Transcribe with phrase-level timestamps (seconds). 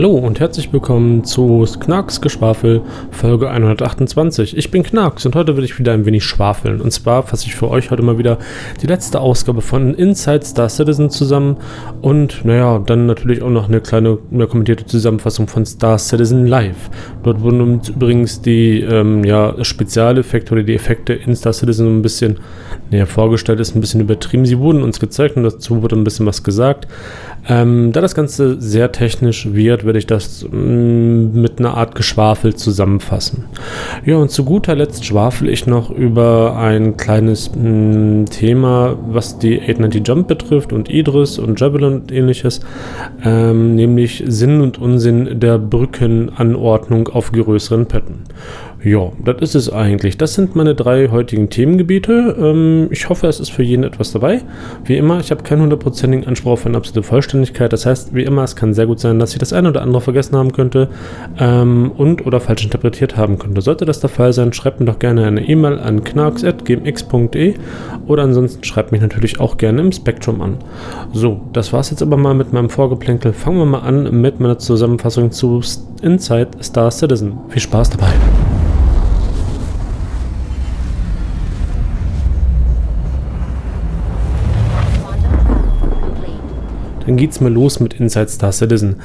[0.00, 2.80] Hallo und herzlich willkommen zu Knarks Geschwafel
[3.10, 4.56] Folge 128.
[4.56, 6.80] Ich bin Knarks und heute will ich wieder ein wenig schwafeln.
[6.80, 8.38] Und zwar fasse ich für euch heute mal wieder
[8.80, 11.58] die letzte Ausgabe von Inside Star Citizen zusammen
[12.00, 16.88] und naja, dann natürlich auch noch eine kleine eine kommentierte Zusammenfassung von Star Citizen Live.
[17.22, 22.00] Dort wurden uns übrigens die ähm, ja, Spezialeffekte oder die Effekte in Star Citizen ein
[22.00, 22.38] bisschen
[22.90, 24.46] näher vorgestellt, ist ein bisschen übertrieben.
[24.46, 26.88] Sie wurden uns gezeigt und dazu wurde ein bisschen was gesagt.
[27.48, 31.94] Ähm, da das Ganze sehr technisch wird, werde ich das mh, mm, mit einer Art
[31.94, 33.44] Geschwafel zusammenfassen.
[34.04, 39.38] Ja, und zu guter Letzt schwafel ich noch über ein kleines mh, mm, Thema, was
[39.38, 42.60] die 890 Jump betrifft und Idris und Javelin und ähnliches,
[43.24, 48.24] ähm, nämlich Sinn und Unsinn der Brückenanordnung auf größeren Patten.
[48.82, 50.16] Ja, das ist es eigentlich.
[50.16, 52.34] Das sind meine drei heutigen Themengebiete.
[52.40, 54.40] Ähm, ich hoffe, es ist für jeden etwas dabei.
[54.84, 57.74] Wie immer, ich habe keinen hundertprozentigen Anspruch auf eine absolute Vollständigkeit.
[57.74, 60.00] Das heißt, wie immer, es kann sehr gut sein, dass ich das eine oder andere
[60.00, 60.88] vergessen haben könnte
[61.38, 63.60] ähm, und oder falsch interpretiert haben könnte.
[63.60, 67.54] Sollte das der Fall sein, schreibt mir doch gerne eine E-Mail an knarks.gmx.de
[68.06, 70.56] oder ansonsten schreibt mich natürlich auch gerne im Spektrum an.
[71.12, 73.34] So, das war es jetzt aber mal mit meinem Vorgeplänkel.
[73.34, 75.60] Fangen wir mal an mit meiner Zusammenfassung zu
[76.00, 77.34] Inside Star Citizen.
[77.50, 78.49] Viel Spaß dabei!
[87.06, 88.96] Dann geht es mal los mit Inside Star Citizen.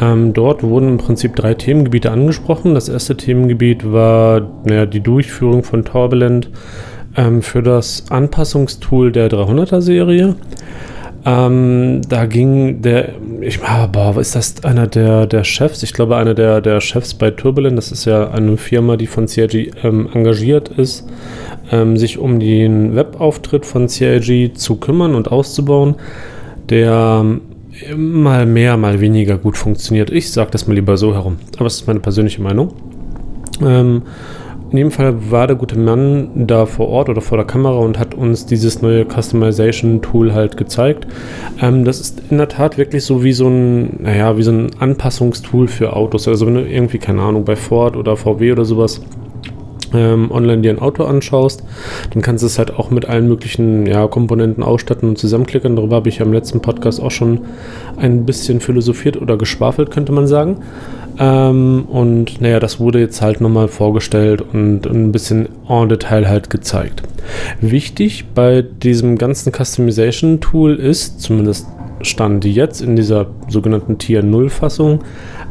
[0.00, 2.74] Ähm, dort wurden im Prinzip drei Themengebiete angesprochen.
[2.74, 6.50] Das erste Themengebiet war naja, die Durchführung von Torbeland
[7.16, 10.36] ähm, für das Anpassungstool der 300er Serie.
[11.26, 15.82] Ähm, da ging der, ich boah, ist das einer der, der Chefs?
[15.82, 19.26] Ich glaube, einer der, der Chefs bei Turbulent, das ist ja eine Firma, die von
[19.26, 21.06] CIG ähm, engagiert ist,
[21.72, 25.94] ähm, sich um den Webauftritt von CIG zu kümmern und auszubauen.
[26.70, 27.24] Der
[27.96, 30.10] mal mehr, mal weniger gut funktioniert.
[30.10, 31.36] Ich sage das mal lieber so herum.
[31.56, 32.72] Aber es ist meine persönliche Meinung.
[33.60, 34.02] Ähm,
[34.70, 37.98] in jedem Fall war der gute Mann da vor Ort oder vor der Kamera und
[37.98, 41.06] hat uns dieses neue Customization-Tool halt gezeigt.
[41.60, 44.70] Ähm, das ist in der Tat wirklich so wie so ein, naja, wie so ein
[44.78, 46.26] Anpassungstool für Autos.
[46.26, 49.00] Also wenn du irgendwie, keine Ahnung, bei Ford oder VW oder sowas
[49.94, 51.62] ähm, online dir ein Auto anschaust,
[52.12, 55.76] dann kannst du es halt auch mit allen möglichen ja, Komponenten ausstatten und zusammenklicken.
[55.76, 57.40] Darüber habe ich ja im letzten Podcast auch schon
[57.96, 60.58] ein bisschen philosophiert oder geschwafelt, könnte man sagen.
[61.18, 66.50] Ähm, und naja, das wurde jetzt halt nochmal vorgestellt und ein bisschen en Detail halt
[66.50, 67.02] gezeigt.
[67.60, 71.66] Wichtig bei diesem ganzen Customization-Tool ist, zumindest
[72.04, 75.00] stand jetzt in dieser sogenannten Tier 0 Fassung,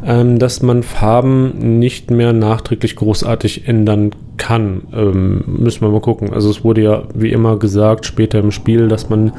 [0.04, 4.82] ähm, dass man Farben nicht mehr nachträglich großartig ändern kann.
[4.92, 6.32] Ähm, müssen wir mal gucken.
[6.32, 9.32] Also es wurde ja wie immer gesagt später im Spiel, dass man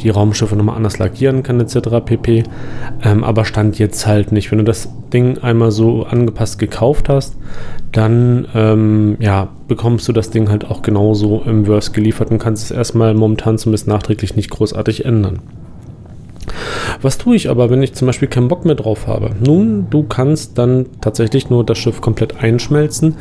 [0.00, 2.04] die Raumschiffe nochmal anders lackieren kann etc.
[2.04, 2.44] pp.
[3.02, 4.50] Ähm, aber stand jetzt halt nicht.
[4.50, 7.36] Wenn du das Ding einmal so angepasst gekauft hast,
[7.92, 12.64] dann ähm, ja, bekommst du das Ding halt auch genauso im Verse geliefert und kannst
[12.64, 15.40] es erstmal momentan zumindest nachträglich nicht großartig ändern.
[17.02, 19.30] Was tue ich aber, wenn ich zum Beispiel keinen Bock mehr drauf habe?
[19.44, 23.16] Nun, du kannst dann tatsächlich nur das Schiff komplett einschmelzen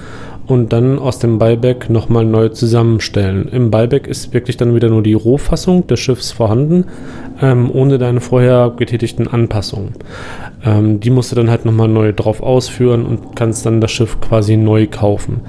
[0.49, 3.47] und dann aus dem Buyback nochmal neu zusammenstellen.
[3.49, 6.85] Im Buyback ist wirklich dann wieder nur die Rohfassung des Schiffs vorhanden,
[7.39, 9.91] ähm, ohne deine vorher getätigten Anpassungen.
[10.65, 14.19] Ähm, die musst du dann halt nochmal neu drauf ausführen und kannst dann das Schiff
[14.21, 15.41] quasi neu kaufen.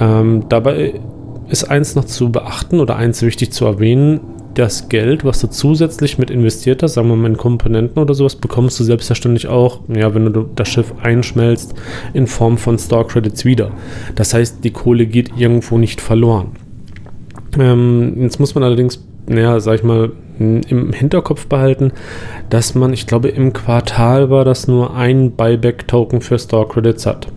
[0.00, 0.94] Ähm, dabei
[1.48, 4.20] ist eins noch zu beachten oder eins wichtig zu erwähnen
[4.54, 8.36] das Geld, was du zusätzlich mit investiert hast, sagen wir mal in Komponenten oder sowas,
[8.36, 11.74] bekommst du selbstverständlich auch, ja, wenn du das Schiff einschmelzt,
[12.12, 13.70] in Form von Store Credits wieder.
[14.14, 16.52] Das heißt, die Kohle geht irgendwo nicht verloren.
[17.58, 21.92] Ähm, jetzt muss man allerdings, naja, sag ich mal, im Hinterkopf behalten,
[22.50, 27.28] dass man, ich glaube, im Quartal war das nur ein Buyback-Token für Store Credits hat.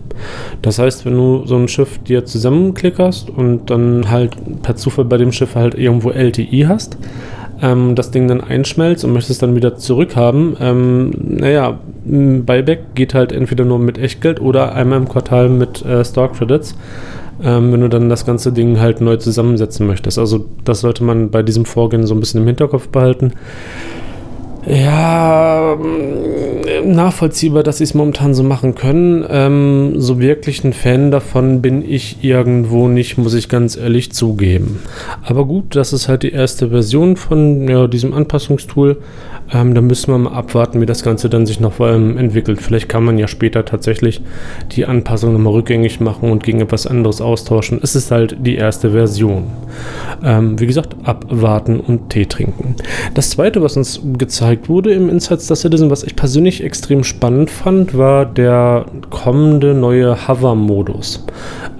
[0.62, 5.18] Das heißt, wenn du so ein Schiff dir zusammenklickerst und dann halt per Zufall bei
[5.18, 6.96] dem Schiff halt irgendwo LTI hast,
[7.60, 13.32] ähm, das Ding dann einschmelzt und möchtest dann wieder zurückhaben, ähm, naja, Buyback geht halt
[13.32, 16.74] entweder nur mit Echtgeld oder einmal im Quartal mit äh, Store Credits.
[17.42, 20.18] Ähm, wenn du dann das ganze Ding halt neu zusammensetzen möchtest.
[20.18, 23.32] Also das sollte man bei diesem Vorgehen so ein bisschen im Hinterkopf behalten.
[24.66, 29.24] Ja, mm, nachvollziehbar, dass sie es momentan so machen können.
[29.30, 34.80] Ähm, so wirklich ein Fan davon bin ich irgendwo nicht, muss ich ganz ehrlich zugeben.
[35.22, 38.98] Aber gut, das ist halt die erste Version von ja, diesem Anpassungstool.
[39.52, 42.60] Ähm, da müssen wir mal abwarten, wie das Ganze dann sich noch ähm, entwickelt.
[42.60, 44.20] Vielleicht kann man ja später tatsächlich
[44.72, 47.78] die Anpassung nochmal rückgängig machen und gegen etwas anderes austauschen.
[47.82, 49.44] Es ist halt die erste Version.
[50.24, 52.76] Ähm, wie gesagt, abwarten und Tee trinken.
[53.14, 57.50] Das zweite, was uns gezeigt wurde im Inside Star Citizen, was ich persönlich extrem spannend
[57.50, 61.24] fand, war der kommende neue Hover-Modus.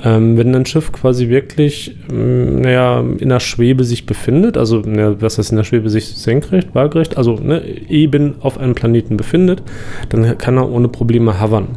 [0.04, 5.20] Ähm, wenn ein Schiff quasi wirklich, ähm, naja, in der Schwebe sich befindet, also, na,
[5.20, 9.62] was heißt in der Schwebe sich senkrecht, waagerecht, also ne, eben auf einem Planeten befindet,
[10.08, 11.68] dann kann er ohne Probleme hovern.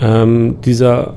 [0.00, 1.14] Ähm, dieser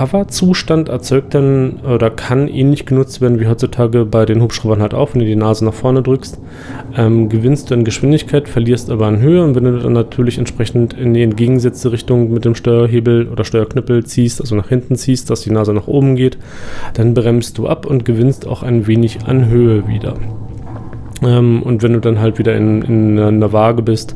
[0.00, 5.12] Hover-Zustand erzeugt dann oder kann ähnlich genutzt werden wie heutzutage bei den Hubschraubern halt auch,
[5.12, 6.38] wenn du die Nase nach vorne drückst,
[6.96, 10.94] ähm, gewinnst du an Geschwindigkeit, verlierst aber an Höhe und wenn du dann natürlich entsprechend
[10.94, 15.42] in die entgegengesetzte Richtung mit dem Steuerhebel oder Steuerknüppel ziehst, also nach hinten ziehst, dass
[15.42, 16.38] die Nase nach oben geht,
[16.94, 20.16] dann bremst du ab und gewinnst auch ein wenig an Höhe wieder.
[21.22, 24.14] Ähm, und wenn du dann halt wieder in, in einer Waage bist,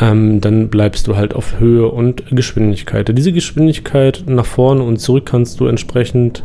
[0.00, 3.10] ähm, dann bleibst du halt auf Höhe und Geschwindigkeit.
[3.16, 6.42] Diese Geschwindigkeit nach vorne und zurück kannst du entsprechend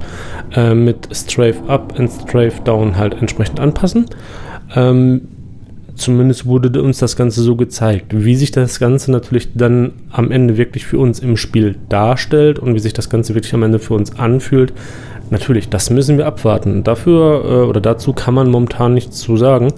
[0.55, 4.05] äh, mit Strafe Up und Strafe Down halt entsprechend anpassen.
[4.75, 5.21] Ähm,
[5.95, 8.07] zumindest wurde uns das Ganze so gezeigt.
[8.15, 12.73] Wie sich das Ganze natürlich dann am Ende wirklich für uns im Spiel darstellt und
[12.73, 14.73] wie sich das Ganze wirklich am Ende für uns anfühlt,
[15.31, 16.83] natürlich, das müssen wir abwarten.
[16.83, 19.73] Dafür äh, oder dazu kann man momentan nichts zu sagen.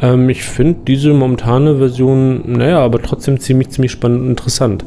[0.00, 4.84] Ähm, ich finde diese momentane Version, naja, aber trotzdem ziemlich, ziemlich spannend und interessant.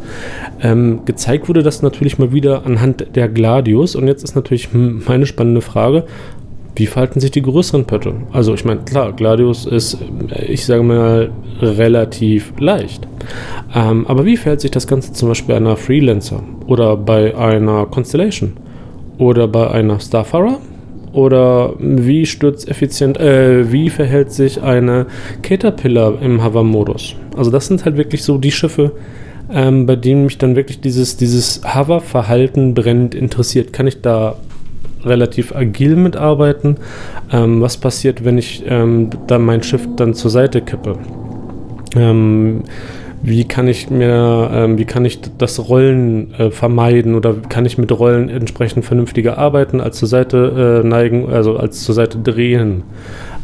[0.61, 5.25] Ähm, gezeigt wurde das natürlich mal wieder anhand der Gladius und jetzt ist natürlich meine
[5.25, 6.05] spannende Frage,
[6.75, 8.15] wie verhalten sich die größeren Pötte?
[8.31, 9.97] Also ich meine, klar, Gladius ist,
[10.47, 11.31] ich sage mal,
[11.61, 13.07] relativ leicht.
[13.75, 17.85] Ähm, aber wie verhält sich das Ganze zum Beispiel bei einer Freelancer oder bei einer
[17.85, 18.53] Constellation?
[19.17, 20.59] Oder bei einer Starfarer?
[21.13, 25.05] Oder wie sturzeffizient, äh, wie verhält sich eine
[25.43, 27.15] Caterpillar im Hover-Modus?
[27.37, 28.93] Also das sind halt wirklich so die Schiffe,
[29.51, 33.73] ähm, bei denen mich dann wirklich dieses, dieses Hover-Verhalten brennend interessiert.
[33.73, 34.37] Kann ich da
[35.05, 36.77] relativ agil mitarbeiten?
[37.31, 40.97] Ähm, was passiert, wenn ich ähm, dann mein Schiff dann zur Seite kippe?
[41.95, 42.63] Ähm,
[43.23, 47.77] wie kann ich mir, ähm, wie kann ich das Rollen äh, vermeiden oder kann ich
[47.77, 52.83] mit Rollen entsprechend vernünftiger arbeiten, als zur Seite äh, neigen, also als zur Seite drehen.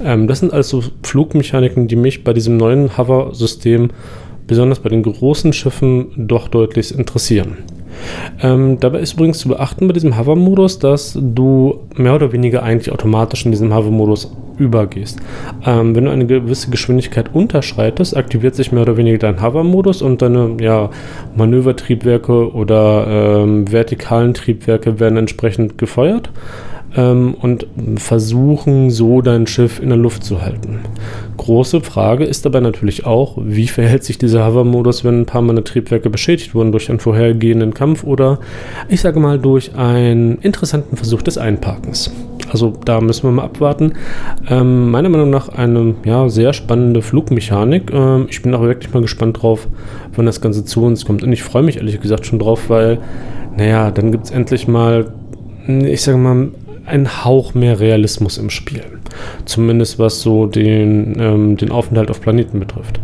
[0.03, 3.91] Ähm, das sind also Flugmechaniken, die mich bei diesem neuen Hover-System,
[4.47, 7.57] besonders bei den großen Schiffen, doch deutlich interessieren.
[8.41, 12.91] Ähm, dabei ist übrigens zu beachten bei diesem Hover-Modus, dass du mehr oder weniger eigentlich
[12.91, 15.19] automatisch in diesem Hover-Modus übergehst.
[15.65, 20.21] Ähm, wenn du eine gewisse Geschwindigkeit unterschreitest, aktiviert sich mehr oder weniger dein Hover-Modus und
[20.21, 20.89] deine ja,
[21.35, 26.29] Manövertriebwerke oder ähm, vertikalen Triebwerke werden entsprechend gefeuert
[26.95, 30.79] ähm, und versuchen so dein Schiff in der Luft zu halten.
[31.37, 35.63] Große Frage ist dabei natürlich auch, wie verhält sich dieser Hover-Modus, wenn ein paar meiner
[35.63, 38.39] Triebwerke beschädigt wurden durch einen vorhergehenden Kampf oder
[38.89, 42.11] ich sage mal durch einen interessanten Versuch des Einparkens.
[42.51, 43.93] Also da müssen wir mal abwarten.
[44.49, 47.91] Ähm, meiner Meinung nach eine ja, sehr spannende Flugmechanik.
[47.93, 49.67] Ähm, ich bin auch wirklich mal gespannt drauf,
[50.15, 51.23] wann das Ganze zu uns kommt.
[51.23, 52.99] Und ich freue mich ehrlich gesagt schon drauf, weil,
[53.55, 55.13] naja, dann gibt es endlich mal,
[55.67, 56.49] ich sage mal,
[56.89, 58.83] ein Hauch mehr Realismus im Spiel.
[59.45, 62.99] Zumindest was so den, ähm, den Aufenthalt auf Planeten betrifft.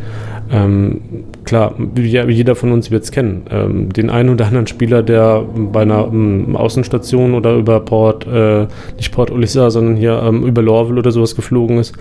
[0.51, 1.01] Ähm,
[1.43, 3.43] klar, jeder von uns wird es kennen.
[3.49, 8.67] Ähm, den einen oder anderen Spieler, der bei einer ähm, Außenstation oder über Port, äh,
[8.97, 11.93] nicht Port Olyssa, sondern hier ähm, über Lorville oder sowas geflogen ist,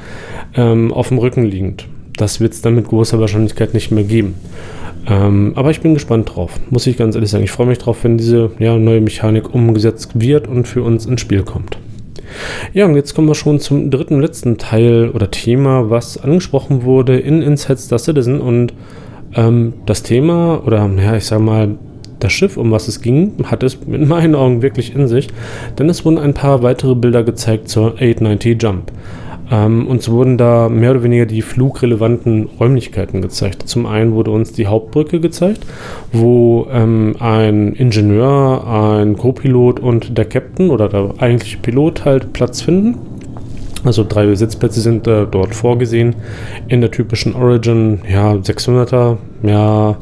[0.55, 1.87] ähm, auf dem Rücken liegend.
[2.17, 4.35] Das wird es dann mit großer Wahrscheinlichkeit nicht mehr geben.
[5.07, 7.45] Ähm, aber ich bin gespannt drauf, muss ich ganz ehrlich sagen.
[7.45, 11.21] Ich freue mich drauf, wenn diese ja, neue Mechanik umgesetzt wird und für uns ins
[11.21, 11.79] Spiel kommt.
[12.73, 17.19] Ja, und jetzt kommen wir schon zum dritten, letzten Teil oder Thema, was angesprochen wurde
[17.19, 18.41] in Inside Star Citizen.
[18.41, 18.73] Und
[19.35, 21.77] ähm, das Thema, oder ja, ich sag mal,
[22.21, 25.29] das Schiff, um was es ging, hat es in meinen Augen wirklich in sich,
[25.79, 28.91] denn es wurden ein paar weitere Bilder gezeigt zur 890 Jump.
[29.51, 33.69] Ähm, uns wurden da mehr oder weniger die flugrelevanten Räumlichkeiten gezeigt.
[33.69, 35.67] Zum einen wurde uns die Hauptbrücke gezeigt,
[36.13, 42.63] wo ähm, ein Ingenieur, ein Co-Pilot und der Captain oder der eigentliche Pilot halt Platz
[42.63, 42.97] finden.
[43.85, 46.17] Also drei Sitzplätze sind äh, dort vorgesehen.
[46.69, 49.97] In der typischen Origin, ja, 600er, ja,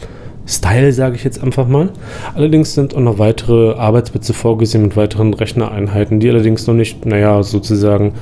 [0.47, 1.91] Style, sage ich jetzt einfach mal.
[2.35, 7.43] Allerdings sind auch noch weitere Arbeitsplätze vorgesehen mit weiteren Rechnereinheiten, die allerdings noch nicht, naja,
[7.43, 8.15] sozusagen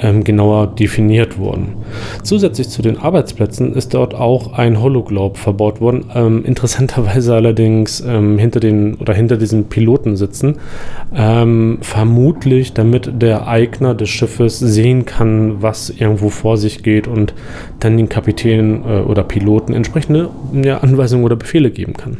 [0.00, 1.74] ähm, genauer definiert wurden.
[2.22, 6.04] Zusätzlich zu den Arbeitsplätzen ist dort auch ein Hologlobe verbaut worden.
[6.14, 10.56] Ähm, interessanterweise allerdings ähm, hinter den oder hinter diesen Piloten sitzen.
[11.14, 17.34] Ähm, vermutlich, damit der Eigner des Schiffes sehen kann, was irgendwo vor sich geht und
[17.80, 22.18] dann den Kapitän äh, oder Piloten entsprechende ja, Anweisungen oder Befehle geben kann.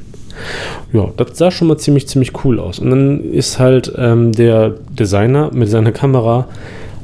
[0.93, 2.79] Ja, das sah schon mal ziemlich, ziemlich cool aus.
[2.79, 6.47] Und dann ist halt ähm, der Designer mit seiner Kamera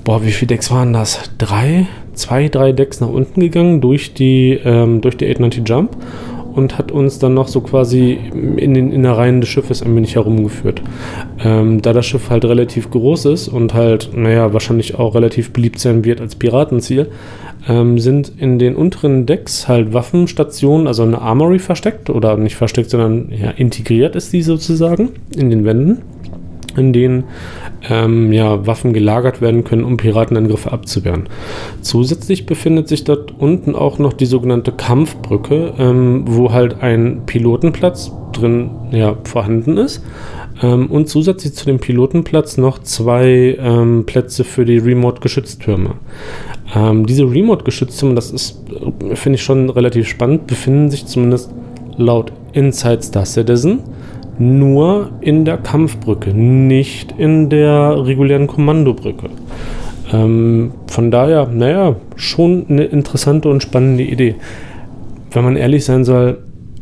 [0.04, 1.30] boah, wie viele Decks waren das?
[1.38, 5.96] Drei zwei, drei Decks nach unten gegangen durch die, ähm, durch die 890 Jump
[6.54, 8.12] und hat uns dann noch so quasi
[8.56, 10.82] in den Innereien des Schiffes ein wenig herumgeführt.
[11.42, 15.80] Ähm, da das Schiff halt relativ groß ist und halt, naja, wahrscheinlich auch relativ beliebt
[15.80, 17.08] sein wird als Piratenziel,
[17.68, 22.90] ähm, sind in den unteren Decks halt Waffenstationen, also eine Armory versteckt oder nicht versteckt,
[22.90, 26.02] sondern ja, integriert ist die sozusagen in den Wänden
[26.76, 27.24] in denen
[27.88, 31.28] ähm, ja, Waffen gelagert werden können, um Piratenangriffe abzuwehren.
[31.80, 38.12] Zusätzlich befindet sich dort unten auch noch die sogenannte Kampfbrücke, ähm, wo halt ein Pilotenplatz
[38.32, 40.02] drin ja, vorhanden ist.
[40.62, 45.96] Ähm, und zusätzlich zu dem Pilotenplatz noch zwei ähm, Plätze für die Remote-Geschütztürme.
[46.74, 51.50] Ähm, diese Remote-Geschütztürme, das ist, äh, finde ich schon relativ spannend, befinden sich zumindest
[51.96, 53.80] laut Inside Star Citizen
[54.38, 59.30] nur in der Kampfbrücke, nicht in der regulären Kommandobrücke.
[60.12, 64.36] Ähm, von daher, naja, schon eine interessante und spannende Idee.
[65.30, 66.38] Wenn man ehrlich sein soll,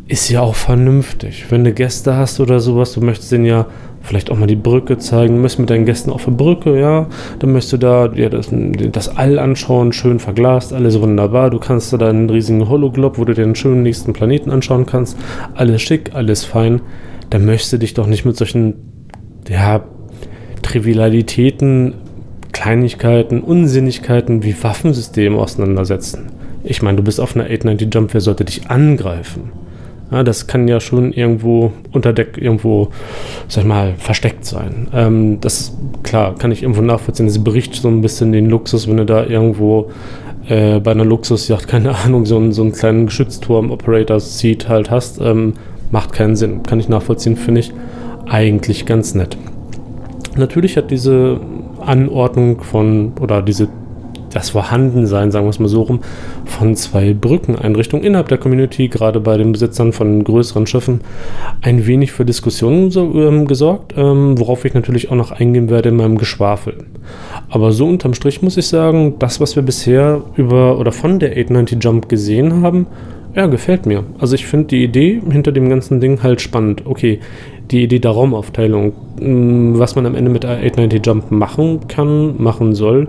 [0.08, 1.46] ist ja auch vernünftig.
[1.50, 3.66] Wenn du Gäste hast oder sowas, du möchtest denen ja
[4.02, 7.06] vielleicht auch mal die Brücke zeigen, möchtest mit deinen Gästen auf der Brücke, ja,
[7.38, 11.50] dann möchtest du da ja, das, das All anschauen, schön verglast, alles wunderbar.
[11.50, 15.16] Du kannst da einen riesigen Hologlob, wo du den schönen nächsten Planeten anschauen kannst.
[15.54, 16.80] Alles schick, alles fein
[17.32, 18.74] da möchtest du dich doch nicht mit solchen,
[19.48, 19.82] ja,
[20.60, 21.94] Trivialitäten,
[22.52, 26.30] Kleinigkeiten, Unsinnigkeiten wie Waffensystemen auseinandersetzen.
[26.62, 29.50] Ich meine, du bist auf einer 890 Jump, wer sollte dich angreifen?
[30.10, 32.90] Ja, das kann ja schon irgendwo unter Deck irgendwo,
[33.48, 34.88] sag ich mal, versteckt sein.
[34.92, 37.26] Ähm, das, klar, kann ich irgendwo nachvollziehen.
[37.26, 39.90] Das berichtet so ein bisschen den Luxus, wenn du da irgendwo
[40.48, 45.18] äh, bei einer Luxusjacht, keine Ahnung, so, so einen kleinen Geschützturm, Operator Seat halt hast.
[45.18, 45.54] Ähm,
[45.92, 46.64] macht keinen Sinn.
[46.64, 47.72] Kann ich nachvollziehen, finde ich
[48.28, 49.36] eigentlich ganz nett.
[50.36, 51.40] Natürlich hat diese
[51.80, 53.68] Anordnung von oder diese
[54.32, 56.00] das Vorhandensein, sagen wir es mal so rum,
[56.46, 61.02] von zwei Brückeneinrichtungen innerhalb der Community, gerade bei den Besitzern von größeren Schiffen,
[61.60, 65.90] ein wenig für Diskussionen so, ähm, gesorgt, ähm, worauf ich natürlich auch noch eingehen werde
[65.90, 66.78] in meinem Geschwafel.
[67.50, 71.32] Aber so unterm Strich muss ich sagen, das, was wir bisher über oder von der
[71.32, 72.86] 890 Jump gesehen haben,
[73.34, 74.04] ja, gefällt mir.
[74.18, 76.82] Also ich finde die Idee hinter dem ganzen Ding halt spannend.
[76.84, 77.20] Okay,
[77.70, 82.74] die Idee der Raumaufteilung, mm, was man am Ende mit 890 Jump machen kann, machen
[82.74, 83.08] soll,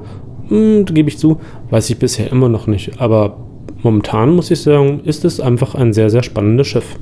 [0.50, 1.40] mm, gebe ich zu,
[1.70, 3.02] weiß ich bisher immer noch nicht.
[3.02, 3.38] Aber
[3.84, 6.96] momentan muss ich sagen, ist es einfach ein sehr, sehr spannendes Schiff.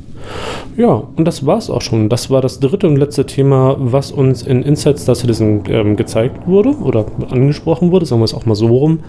[0.77, 2.09] Ja, und das war es auch schon.
[2.09, 6.47] Das war das dritte und letzte Thema, was uns in Inside Star Citizen ähm, gezeigt
[6.47, 8.99] wurde oder angesprochen wurde, sagen wir es auch mal so rum.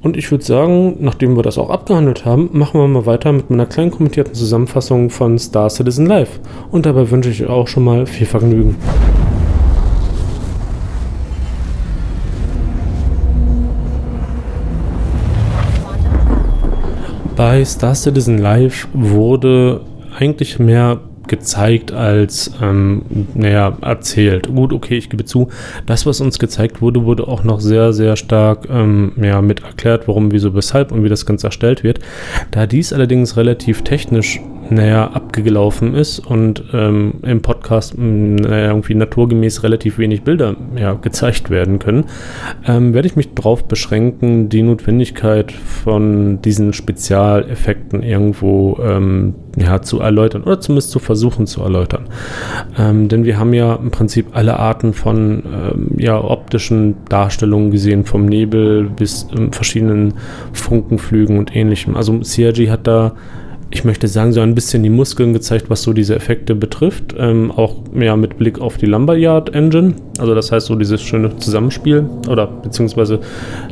[0.00, 3.50] Und ich würde sagen, nachdem wir das auch abgehandelt haben, machen wir mal weiter mit
[3.50, 6.38] meiner kleinen kommentierten Zusammenfassung von Star Citizen Live.
[6.70, 8.76] Und dabei wünsche ich auch schon mal viel Vergnügen.
[17.34, 19.80] Bei Star Citizen Live wurde
[20.16, 23.02] eigentlich mehr gezeigt als, ähm,
[23.34, 24.48] naja, erzählt.
[24.48, 25.48] Gut, okay, ich gebe zu,
[25.86, 30.08] das, was uns gezeigt wurde, wurde auch noch sehr, sehr stark ähm, ja, mit erklärt,
[30.08, 32.00] warum, wieso, weshalb und wie das Ganze erstellt wird.
[32.50, 39.62] Da dies allerdings relativ technisch naja, abgelaufen ist und ähm, im Podcast naja, irgendwie naturgemäß
[39.62, 42.04] relativ wenig Bilder ja, gezeigt werden können,
[42.66, 50.00] ähm, werde ich mich darauf beschränken, die Notwendigkeit von diesen Spezialeffekten irgendwo ähm, ja, zu
[50.00, 52.06] erläutern oder zumindest zu versuchen zu erläutern.
[52.78, 58.04] Ähm, denn wir haben ja im Prinzip alle Arten von ähm, ja, optischen Darstellungen gesehen,
[58.04, 60.14] vom Nebel bis ähm, verschiedenen
[60.52, 61.96] Funkenflügen und ähnlichem.
[61.96, 63.14] Also CRG hat da
[63.70, 67.14] ich möchte sagen, so ein bisschen die Muskeln gezeigt, was so diese Effekte betrifft.
[67.18, 69.94] Ähm, auch ja, mit Blick auf die Lumberyard Engine.
[70.18, 73.20] Also das heißt so dieses schöne Zusammenspiel oder beziehungsweise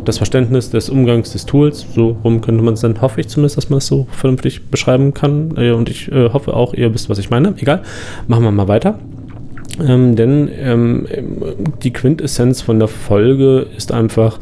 [0.05, 1.87] das Verständnis des Umgangs des Tools.
[1.95, 5.15] So rum könnte man es dann, hoffe ich zumindest, dass man es so vernünftig beschreiben
[5.15, 5.57] kann.
[5.57, 7.55] Äh, und ich äh, hoffe auch, ihr wisst, was ich meine.
[7.57, 7.83] Egal,
[8.29, 8.99] machen wir mal weiter.
[9.81, 11.07] Ähm, denn ähm,
[11.83, 14.39] die Quintessenz von der Folge ist einfach,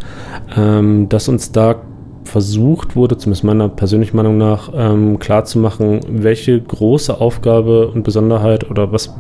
[0.57, 1.77] ähm, dass uns da
[2.25, 8.93] versucht wurde, zumindest meiner persönlichen Meinung nach, ähm, klarzumachen, welche große Aufgabe und Besonderheit oder
[8.93, 9.15] was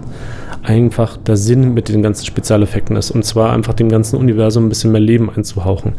[0.63, 3.11] einfach der Sinn mit den ganzen Spezialeffekten ist.
[3.11, 5.93] Und zwar einfach dem ganzen Universum ein bisschen mehr Leben einzuhauchen.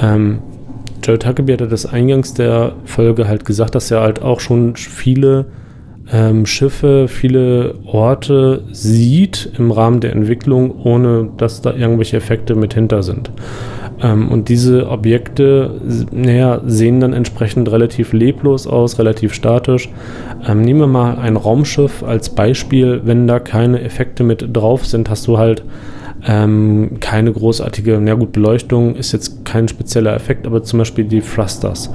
[0.00, 0.38] Ähm,
[1.02, 5.46] Jared Huckabee hatte das eingangs der Folge halt gesagt, dass er halt auch schon viele
[6.12, 12.74] ähm, Schiffe, viele Orte sieht im Rahmen der Entwicklung, ohne dass da irgendwelche Effekte mit
[12.74, 13.30] hinter sind.
[14.02, 19.88] Ähm, und diese Objekte naja, sehen dann entsprechend relativ leblos aus, relativ statisch.
[20.46, 23.02] Ähm, nehmen wir mal ein Raumschiff als Beispiel.
[23.04, 25.62] Wenn da keine Effekte mit drauf sind, hast du halt
[26.26, 31.20] Ähm, keine großartige, na gut, Beleuchtung ist jetzt kein spezieller Effekt, aber zum Beispiel die
[31.20, 31.90] Thrusters,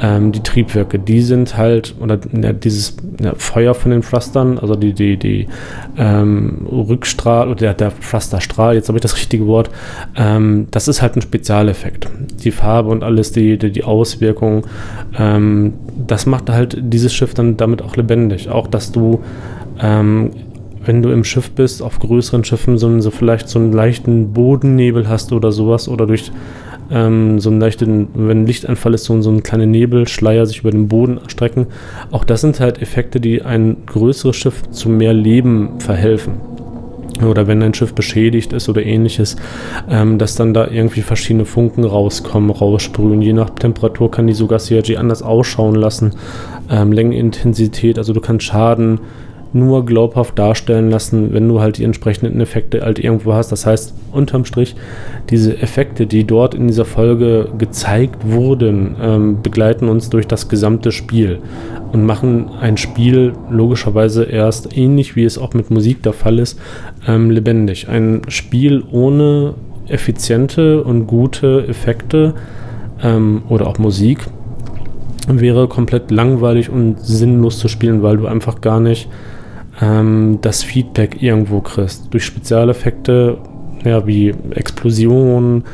[0.00, 4.76] ähm, die Triebwerke, die sind halt, oder ja, dieses ja, Feuer von den Thrustern, also
[4.76, 5.48] die, die, die
[5.98, 9.70] ähm, Rückstrahl, oder der, der Thrusterstrahl, jetzt habe ich das richtige Wort,
[10.16, 12.08] ähm, das ist halt ein Spezialeffekt.
[12.44, 14.66] Die Farbe und alles, die, die, die Auswirkung,
[15.18, 15.74] ähm,
[16.06, 18.48] das macht halt dieses Schiff dann damit auch lebendig.
[18.48, 19.22] Auch, dass du
[19.80, 20.30] ähm,
[20.84, 25.08] wenn du im Schiff bist, auf größeren Schiffen, so, so vielleicht so einen leichten Bodennebel
[25.08, 26.32] hast oder sowas oder durch
[26.90, 30.88] ähm, so einen leichten, wenn Lichteinfall ist, so, so ein kleiner Nebelschleier sich über den
[30.88, 31.66] Boden erstrecken.
[32.10, 36.34] Auch das sind halt Effekte, die ein größeres Schiff zu mehr Leben verhelfen.
[37.24, 39.36] Oder wenn ein Schiff beschädigt ist oder ähnliches,
[39.88, 43.22] ähm, dass dann da irgendwie verschiedene Funken rauskommen, raussprühen.
[43.22, 46.14] Je nach Temperatur kann die sogar CRG anders ausschauen lassen.
[46.70, 49.00] Ähm, Längenintensität, also du kannst Schaden
[49.54, 53.52] nur glaubhaft darstellen lassen, wenn du halt die entsprechenden Effekte halt irgendwo hast.
[53.52, 54.74] Das heißt, unterm Strich,
[55.30, 60.92] diese Effekte, die dort in dieser Folge gezeigt wurden, ähm, begleiten uns durch das gesamte
[60.92, 61.38] Spiel
[61.92, 66.58] und machen ein Spiel logischerweise erst ähnlich wie es auch mit Musik der Fall ist,
[67.06, 67.88] ähm, lebendig.
[67.88, 69.54] Ein Spiel ohne
[69.88, 72.34] effiziente und gute Effekte
[73.02, 74.20] ähm, oder auch Musik
[75.28, 79.08] wäre komplett langweilig und sinnlos zu spielen, weil du einfach gar nicht
[79.80, 82.12] ähm, das Feedback irgendwo kriegst.
[82.12, 83.38] Durch Spezialeffekte,
[83.84, 85.64] ja, wie Explosionen,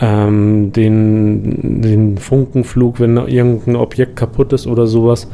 [0.00, 5.28] ähm, den, den Funkenflug, wenn irgendein Objekt kaputt ist oder sowas.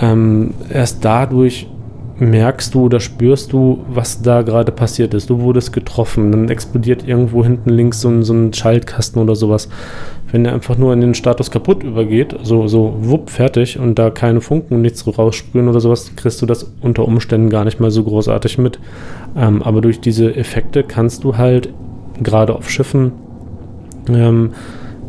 [0.00, 1.68] Ähm, erst dadurch
[2.18, 5.30] merkst du oder spürst du, was da gerade passiert ist.
[5.30, 9.68] Du wurdest getroffen, dann explodiert irgendwo hinten links so so ein Schaltkasten oder sowas.
[10.34, 14.10] Wenn er einfach nur in den Status kaputt übergeht, so, so wupp, fertig und da
[14.10, 17.92] keine Funken und nichts raussprühen oder sowas, kriegst du das unter Umständen gar nicht mal
[17.92, 18.80] so großartig mit.
[19.36, 21.68] Ähm, aber durch diese Effekte kannst du halt
[22.20, 23.12] gerade auf Schiffen
[24.08, 24.50] ähm,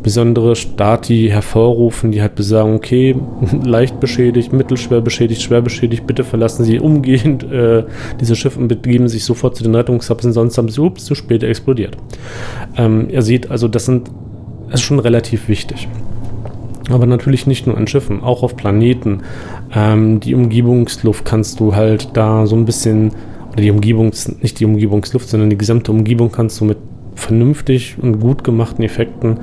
[0.00, 3.16] besondere Stati hervorrufen, die halt besagen, okay,
[3.64, 7.82] leicht beschädigt, mittelschwer beschädigt, schwer beschädigt, bitte verlassen Sie umgehend äh,
[8.20, 11.42] diese Schiffe und begeben sich sofort zu den Rettungshubs, sonst haben Sie ups, zu spät
[11.42, 11.96] explodiert.
[12.76, 14.08] Ähm, ihr seht, also das sind
[14.72, 15.88] ist schon relativ wichtig.
[16.90, 19.22] Aber natürlich nicht nur an Schiffen, auch auf Planeten.
[19.74, 23.10] Ähm, die Umgebungsluft kannst du halt da so ein bisschen,
[23.52, 26.78] oder die Umgebungs, nicht die Umgebungsluft, sondern die gesamte Umgebung kannst du mit
[27.16, 29.40] vernünftig und gut gemachten Effekten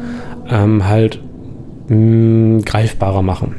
[0.49, 1.19] ähm, halt
[1.89, 3.55] mh, mm, greifbarer machen.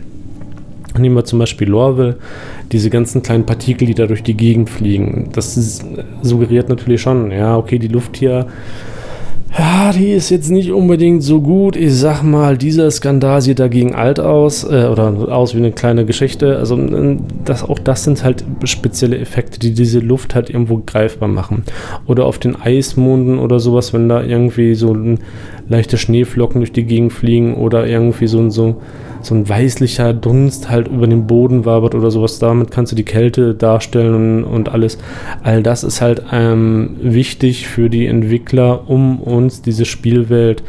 [0.97, 2.19] Nehmen wir zum Beispiel Lorville,
[2.71, 5.31] diese ganzen kleinen Partikel, die da durch die Gegend fliegen.
[5.33, 5.85] Das ist,
[6.23, 8.47] suggeriert natürlich schon, ja, okay, die Luft hier
[9.57, 11.77] ja, die ist jetzt nicht unbedingt so gut.
[11.77, 16.05] Ich sag mal, dieser Skandal sieht dagegen alt aus äh, oder aus wie eine kleine
[16.05, 16.59] Geschichte.
[16.59, 16.77] Also
[17.45, 21.63] das, auch das sind halt spezielle Effekte, die diese Luft halt irgendwo greifbar machen.
[22.07, 24.93] Oder auf den Eismonden oder sowas, wenn da irgendwie so
[25.69, 28.81] leichte Schneeflocken durch die Gegend fliegen oder irgendwie so, so
[29.25, 32.39] so ein weißlicher Dunst halt über den Boden wabert oder sowas.
[32.39, 34.99] Damit kannst du die Kälte darstellen und, und alles.
[35.43, 40.63] All das ist halt ähm, wichtig für die Entwickler, um uns diese Spielwelt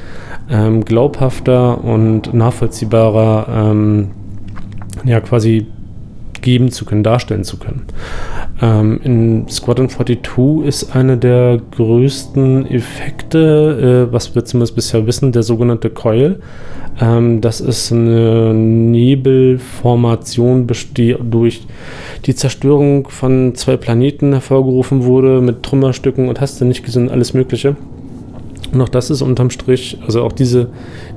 [0.50, 4.12] ähm, glaubhafter und nachvollziehbarer ähm,
[5.04, 5.68] ja quasi
[6.46, 7.82] geben zu können, darstellen zu können.
[8.62, 15.34] Ähm, in Squadron 42 ist einer der größten Effekte, äh, was wir zumindest bisher wissen,
[15.34, 16.40] der sogenannte Coil.
[17.02, 21.68] Ähm, das ist eine Nebelformation, die durch
[22.26, 27.34] die Zerstörung von zwei Planeten hervorgerufen wurde, mit Trümmerstücken und hast du nicht gesehen, alles
[27.34, 27.76] Mögliche.
[28.74, 30.70] Und auch das ist unterm Strich, also auch diese,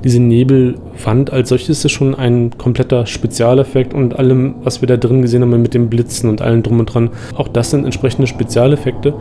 [0.03, 5.21] diese Nebelwand als solches ist schon ein kompletter Spezialeffekt und allem, was wir da drin
[5.21, 9.13] gesehen haben mit dem Blitzen und allem drum und dran, auch das sind entsprechende Spezialeffekte,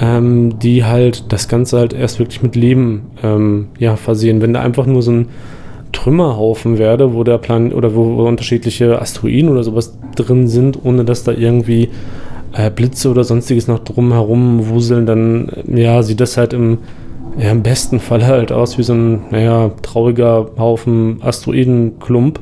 [0.00, 4.42] ähm, die halt das Ganze halt erst wirklich mit Leben ähm, ja, versehen.
[4.42, 5.28] Wenn da einfach nur so ein
[5.92, 11.24] Trümmerhaufen werde, wo der Plan oder wo, unterschiedliche Asteroiden oder sowas drin sind, ohne dass
[11.24, 11.88] da irgendwie
[12.52, 16.78] äh, Blitze oder sonstiges noch drumherum wuseln, dann ja, sieht das halt im,
[17.40, 22.38] ja, im besten Fall halt aus wie so ein naja, trauriger Haufen Asteroidenklump.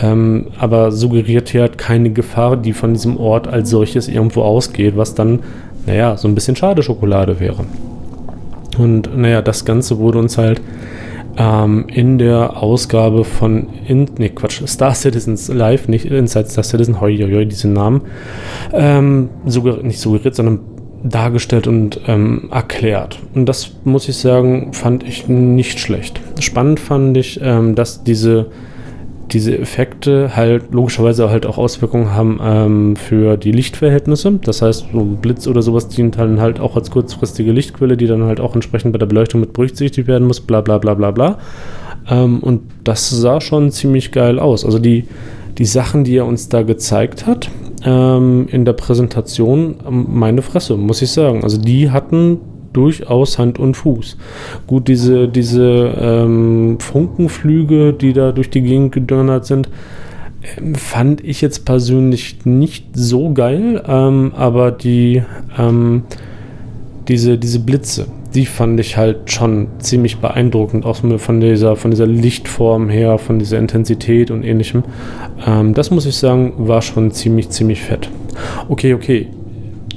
[0.00, 4.96] Ähm, aber suggeriert hier halt keine Gefahr, die von diesem Ort als solches irgendwo ausgeht,
[4.96, 5.40] was dann,
[5.84, 7.66] naja, so ein bisschen schade Schokolade wäre.
[8.78, 10.62] Und naja, das Ganze wurde uns halt
[11.36, 17.02] ähm, in der Ausgabe von, in, nee, Quatsch, Star Citizens Live, nicht Inside Star Citizen,
[17.02, 18.00] hoi, hoi, hoi diesen Namen,
[18.72, 20.60] ähm, suggeriert, nicht suggeriert, sondern
[21.04, 23.18] dargestellt und ähm, erklärt.
[23.34, 26.20] Und das muss ich sagen, fand ich nicht schlecht.
[26.40, 28.46] Spannend fand ich, ähm, dass diese
[29.32, 34.38] diese Effekte halt logischerweise halt auch Auswirkungen haben ähm, für die Lichtverhältnisse.
[34.44, 38.24] Das heißt, so Blitz oder sowas dient dann halt auch als kurzfristige Lichtquelle, die dann
[38.24, 41.38] halt auch entsprechend bei der Beleuchtung mit berücksichtigt werden muss, bla bla bla bla bla.
[42.10, 44.64] Ähm, und das sah schon ziemlich geil aus.
[44.64, 45.04] Also die,
[45.58, 47.50] die Sachen, die er uns da gezeigt hat
[47.84, 51.42] ähm, in der Präsentation, ähm, meine Fresse, muss ich sagen.
[51.42, 52.38] Also die hatten
[52.72, 54.16] durchaus Hand und Fuß.
[54.66, 59.68] Gut, diese, diese ähm, Funkenflüge, die da durch die Gegend gedonnert sind,
[60.58, 65.22] ähm, fand ich jetzt persönlich nicht so geil, ähm, aber die,
[65.58, 66.02] ähm,
[67.08, 72.06] diese, diese Blitze, die fand ich halt schon ziemlich beeindruckend, auch von dieser, von dieser
[72.06, 74.84] Lichtform her, von dieser Intensität und ähnlichem.
[75.46, 78.08] Ähm, das muss ich sagen, war schon ziemlich, ziemlich fett.
[78.68, 79.28] Okay, okay.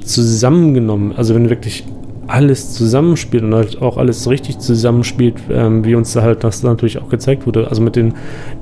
[0.04, 1.84] Zusammengenommen, also wenn wirklich
[2.26, 6.98] alles zusammenspielt und halt auch alles richtig zusammenspielt, ähm, wie uns da halt das natürlich
[6.98, 7.68] auch gezeigt wurde.
[7.68, 8.14] Also mit den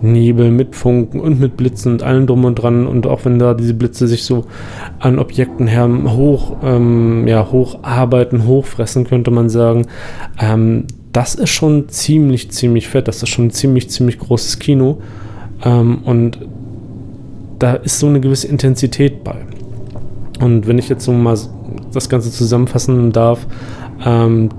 [0.03, 2.87] Nebeln, mit Funken und mit Blitzen und allem drum und dran.
[2.87, 4.45] Und auch wenn da diese Blitze sich so
[4.99, 9.87] an Objekten her hoch, ähm, ja, hocharbeiten, hochfressen, könnte man sagen.
[10.41, 13.09] Ähm, das ist schon ziemlich, ziemlich fett.
[13.09, 14.99] Das ist schon ein ziemlich, ziemlich großes Kino.
[15.65, 16.39] Ähm, und
[17.59, 19.37] da ist so eine gewisse Intensität bei.
[20.41, 21.39] Und wenn ich jetzt so mal
[21.95, 23.47] das Ganze zusammenfassen darf,
[24.05, 24.51] ähm,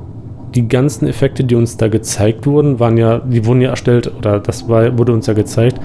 [0.56, 4.40] die ganzen Effekte, die uns da gezeigt wurden, waren ja, die wurden ja erstellt, oder
[4.40, 5.80] das war, wurde uns ja gezeigt,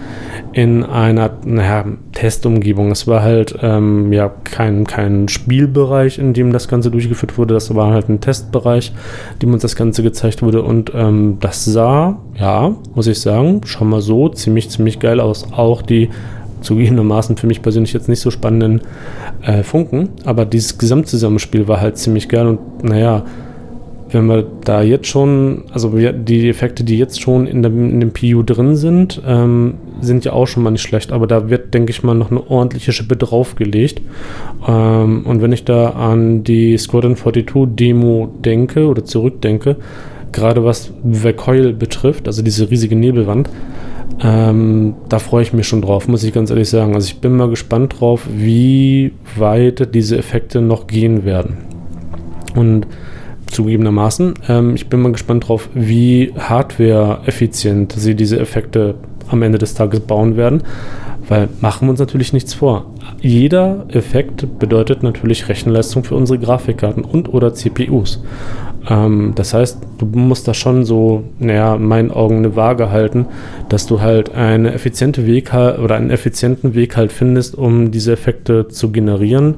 [0.53, 2.93] in einer naja, Testumgebung.
[2.93, 7.75] Es war halt ähm, ja kein, kein Spielbereich, in dem das Ganze durchgeführt wurde, das
[7.75, 8.93] war halt ein Testbereich,
[9.35, 10.63] in dem uns das Ganze gezeigt wurde.
[10.63, 15.53] Und ähm, das sah, ja, muss ich sagen, schon mal so ziemlich, ziemlich geil aus.
[15.53, 16.11] Auch die
[16.61, 18.83] zugegebenermaßen für mich persönlich jetzt nicht so spannenden
[19.43, 23.25] äh, Funken, aber dieses Gesamtzusammenspiel war halt ziemlich geil und naja,
[24.13, 28.13] wenn wir da jetzt schon, also die Effekte, die jetzt schon in dem, in dem
[28.13, 31.91] PU drin sind, ähm, sind ja auch schon mal nicht schlecht, aber da wird, denke
[31.91, 34.01] ich mal, noch eine ordentliche Schippe draufgelegt.
[34.67, 39.77] Ähm, und wenn ich da an die Squadron 42 Demo denke oder zurückdenke,
[40.33, 43.49] gerade was Recoil betrifft, also diese riesige Nebelwand,
[44.23, 46.95] ähm, da freue ich mich schon drauf, muss ich ganz ehrlich sagen.
[46.95, 51.59] Also ich bin mal gespannt drauf, wie weit diese Effekte noch gehen werden.
[52.55, 52.87] Und
[53.47, 58.97] zugegebenermaßen, ähm, ich bin mal gespannt drauf, wie hardware-effizient sie diese Effekte
[59.29, 60.63] am Ende des Tages bauen werden.
[61.29, 62.87] Weil machen wir uns natürlich nichts vor.
[63.21, 68.23] Jeder Effekt bedeutet natürlich Rechenleistung für unsere Grafikkarten und oder CPUs.
[68.89, 73.27] Ähm, das heißt, du musst da schon so, naja, in meinen Augen eine Waage halten,
[73.69, 78.69] dass du halt eine effiziente Weg oder einen effizienten Weg halt findest, um diese Effekte
[78.69, 79.57] zu generieren,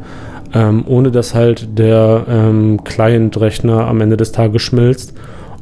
[0.54, 5.14] ähm, ohne dass halt der ähm, Client-Rechner am Ende des Tages schmilzt.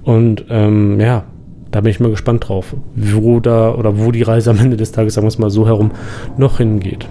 [0.02, 1.24] Und ähm, ja,
[1.70, 4.92] da bin ich mal gespannt drauf, wo da oder wo die Reise am Ende des
[4.92, 5.92] Tages, sagen wir es mal so herum,
[6.36, 7.06] noch hingeht.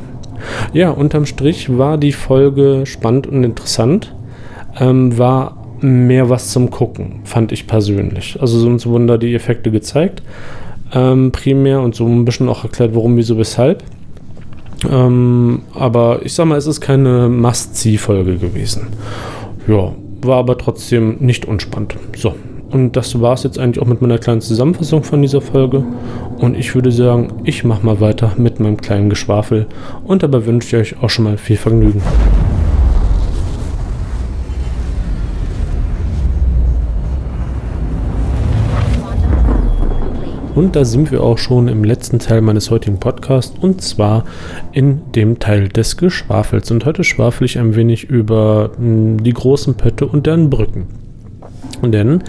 [0.74, 4.16] Ja, unterm Strich war die Folge spannend und interessant.
[4.80, 8.38] Ähm, war mehr was zum Gucken, fand ich persönlich.
[8.40, 10.22] Also so uns wurden da die Effekte gezeigt,
[10.94, 13.84] ähm, primär und so ein bisschen auch erklärt, warum, wieso, weshalb.
[14.90, 18.88] Ähm, aber ich sag mal, es ist keine Must-See-Folge gewesen.
[19.68, 21.96] Ja, war aber trotzdem nicht unspannend.
[22.16, 22.34] So,
[22.72, 25.84] und das war es jetzt eigentlich auch mit meiner kleinen Zusammenfassung von dieser Folge.
[26.38, 29.68] Und ich würde sagen, ich mache mal weiter mit meinem kleinen Geschwafel.
[30.04, 32.02] Und dabei wünsche ich euch auch schon mal viel Vergnügen.
[40.60, 44.26] Und da sind wir auch schon im letzten Teil meines heutigen Podcasts und zwar
[44.74, 46.70] in dem Teil des Geschwafels.
[46.70, 50.88] Und heute schwafel ich ein wenig über hm, die großen Pötte und deren Brücken.
[51.82, 52.26] Denn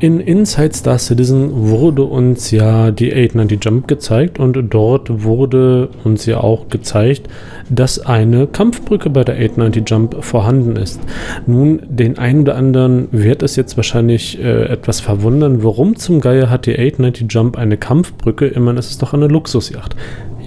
[0.00, 6.24] in Inside Star Citizen wurde uns ja die 890 Jump gezeigt und dort wurde uns
[6.24, 7.28] ja auch gezeigt,
[7.68, 11.00] dass eine Kampfbrücke bei der 890 Jump vorhanden ist.
[11.46, 16.48] Nun, den einen oder anderen wird es jetzt wahrscheinlich äh, etwas verwundern, warum zum Geier
[16.48, 18.46] hat die 890 Jump eine Kampfbrücke?
[18.46, 19.96] Immerhin ist es doch eine Luxusjacht.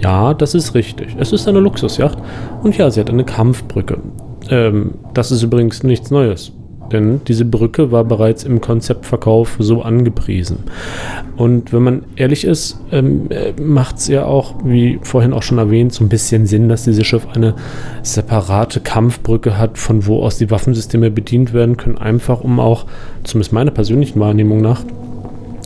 [0.01, 1.15] Ja, das ist richtig.
[1.19, 2.17] Es ist eine Luxusjacht
[2.63, 3.97] und ja, sie hat eine Kampfbrücke.
[4.49, 6.53] Ähm, das ist übrigens nichts Neues
[6.91, 10.59] denn diese Brücke war bereits im Konzeptverkauf so angepriesen.
[11.37, 15.57] Und wenn man ehrlich ist, ähm, äh, macht es ja auch, wie vorhin auch schon
[15.57, 17.55] erwähnt, so ein bisschen Sinn, dass dieses Schiff eine
[18.03, 22.85] separate Kampfbrücke hat, von wo aus die Waffensysteme bedient werden können, einfach um auch,
[23.23, 24.83] zumindest meiner persönlichen Wahrnehmung nach,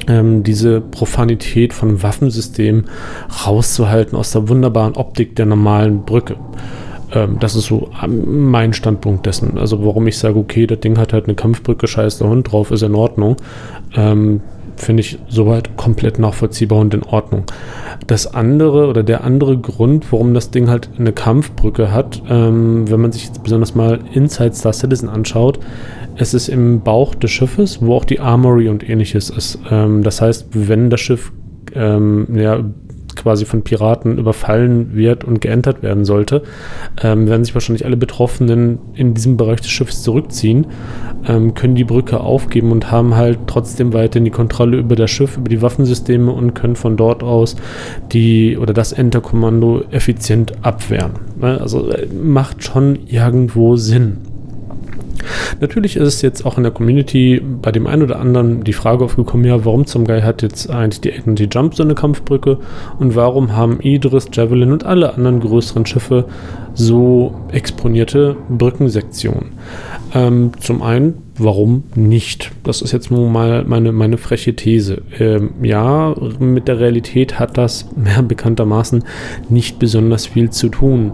[0.07, 2.85] ähm, diese Profanität von Waffensystemen
[3.45, 6.35] rauszuhalten aus der wunderbaren Optik der normalen Brücke.
[7.15, 9.57] Ähm, das ist so ähm, mein Standpunkt dessen.
[9.57, 12.71] Also warum ich sage, okay, das Ding hat halt eine Kampfbrücke, scheiß der Hund drauf,
[12.71, 13.37] ist in Ordnung.
[13.95, 14.41] Ähm,
[14.77, 17.45] finde ich soweit komplett nachvollziehbar und in Ordnung.
[18.07, 22.99] Das andere oder der andere Grund, warum das Ding halt eine Kampfbrücke hat, ähm, wenn
[22.99, 25.59] man sich jetzt besonders mal Inside Star Citizen anschaut,
[26.17, 29.59] es ist im Bauch des Schiffes, wo auch die Armory und ähnliches ist.
[29.69, 31.31] Ähm, das heißt, wenn das Schiff
[31.73, 32.59] ähm, ja,
[33.15, 36.43] quasi von Piraten überfallen wird und geentert werden sollte,
[37.01, 40.67] ähm, werden sich wahrscheinlich alle Betroffenen in diesem Bereich des Schiffs zurückziehen,
[41.27, 45.37] ähm, können die Brücke aufgeben und haben halt trotzdem weiterhin die Kontrolle über das Schiff,
[45.37, 47.55] über die Waffensysteme und können von dort aus
[48.11, 51.13] die oder das Enterkommando effizient abwehren.
[51.39, 51.59] Ne?
[51.59, 54.34] Also äh, macht schon irgendwo Sinn.
[55.59, 59.03] Natürlich ist es jetzt auch in der Community bei dem einen oder anderen die Frage
[59.03, 62.59] aufgekommen, ja, warum zum Geil hat jetzt eigentlich die Agility Jump so eine Kampfbrücke
[62.99, 66.25] und warum haben Idris, Javelin und alle anderen größeren Schiffe
[66.75, 69.53] so exponierte Brückensektionen?
[70.13, 72.51] Ähm, zum einen, warum nicht?
[72.63, 75.01] Das ist jetzt nur mal meine, meine freche These.
[75.19, 79.03] Ähm, ja, mit der Realität hat das ja, bekanntermaßen
[79.49, 81.13] nicht besonders viel zu tun.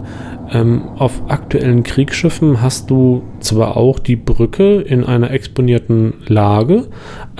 [0.52, 6.88] Ähm, auf aktuellen Kriegsschiffen hast du zwar auch die Brücke in einer exponierten Lage,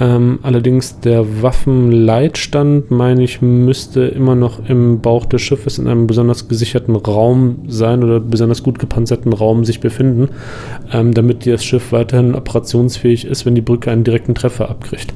[0.00, 6.06] ähm, allerdings der Waffenleitstand, meine ich, müsste immer noch im Bauch des Schiffes in einem
[6.06, 10.28] besonders gesicherten Raum sein oder besonders gut gepanzerten Raum sich befinden,
[10.92, 15.12] ähm, damit das Schiff weiterhin operationsfähig ist, wenn die Brücke einen direkten Treffer abkriegt.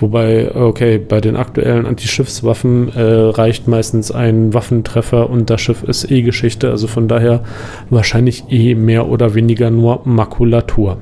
[0.00, 6.10] Wobei, okay, bei den aktuellen Antischiffswaffen äh, reicht meistens ein Waffentreffer und das Schiff ist
[6.10, 7.42] eh Geschichte, also von daher
[7.90, 10.98] wahrscheinlich eh mehr oder weniger nur Makulatur.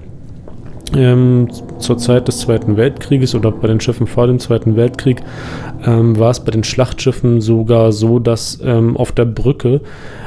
[0.96, 1.48] Ähm,
[1.78, 5.22] zur Zeit des Zweiten Weltkrieges oder bei den Schiffen vor dem Zweiten Weltkrieg
[5.84, 9.80] ähm, war es bei den Schlachtschiffen sogar so, dass ähm, auf der Brücke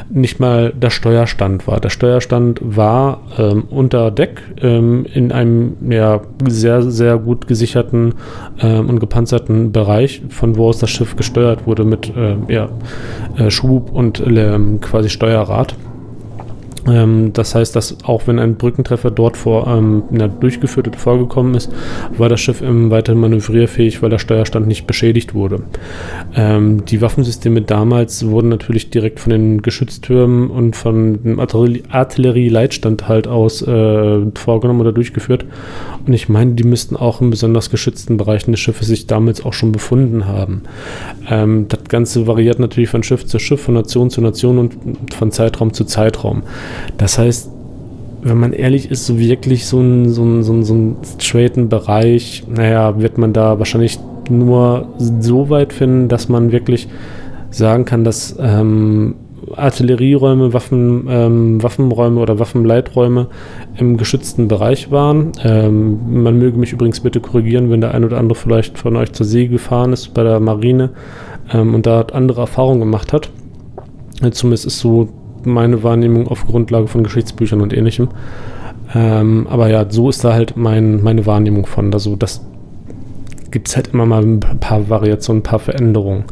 [0.10, 1.80] nicht mal der Steuerstand war.
[1.80, 8.15] Der Steuerstand war ähm, unter Deck ähm, in einem ja, sehr, sehr gut gesicherten
[8.60, 12.69] ähm, und gepanzerten Bereich, von wo aus das Schiff gesteuert wurde mit äh, ja,
[13.50, 15.76] Schub und äh, quasi Steuerrad.
[16.88, 21.72] Ähm, das heißt, dass auch wenn ein Brückentreffer dort vor ähm, na, durchgeführt vorgekommen ist,
[22.17, 25.63] war das Schiff im weiteren manövrierfähig, weil der Steuerstand nicht beschädigt wurde.
[26.36, 33.28] Ähm, die Waffensysteme damals wurden natürlich direkt von den Geschütztürmen und von dem Artillerieleitstand halt
[33.28, 35.46] aus äh, vorgenommen oder durchgeführt.
[36.06, 39.54] Und ich meine, die müssten auch in besonders geschützten Bereichen des Schiffes sich damals auch
[39.54, 40.63] schon befunden haben.
[41.30, 44.74] Ähm, das Ganze variiert natürlich von Schiff zu Schiff, von Nation zu Nation und
[45.13, 46.44] von Zeitraum zu Zeitraum.
[46.97, 47.49] Das heißt,
[48.23, 51.69] wenn man ehrlich ist, so wirklich so ein, so ein, so ein, so ein straighten
[51.69, 56.88] Bereich, naja, wird man da wahrscheinlich nur so weit finden, dass man wirklich
[57.49, 59.15] sagen kann, dass ähm,
[59.55, 63.27] Artillerieräume, Waffen, ähm, Waffenräume oder Waffenleiträume
[63.77, 65.31] im geschützten Bereich waren.
[65.43, 69.12] Ähm, man möge mich übrigens bitte korrigieren, wenn der ein oder andere vielleicht von euch
[69.13, 70.91] zur See gefahren ist bei der Marine
[71.51, 73.29] ähm, und da andere Erfahrungen gemacht hat.
[74.31, 75.10] Zumindest ist so
[75.45, 78.10] meine Wahrnehmung auf Grundlage von Geschichtsbüchern und ähnlichem.
[78.93, 81.93] Ähm, aber ja, so ist da halt mein, meine Wahrnehmung von.
[81.93, 82.41] Also das
[83.51, 86.23] gibt es halt immer mal ein paar Variationen, ein paar Veränderungen.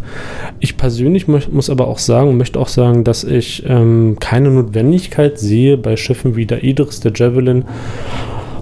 [0.60, 5.78] Ich persönlich muss aber auch sagen, möchte auch sagen, dass ich ähm, keine Notwendigkeit sehe
[5.78, 7.66] bei Schiffen wie der Idris, der Javelin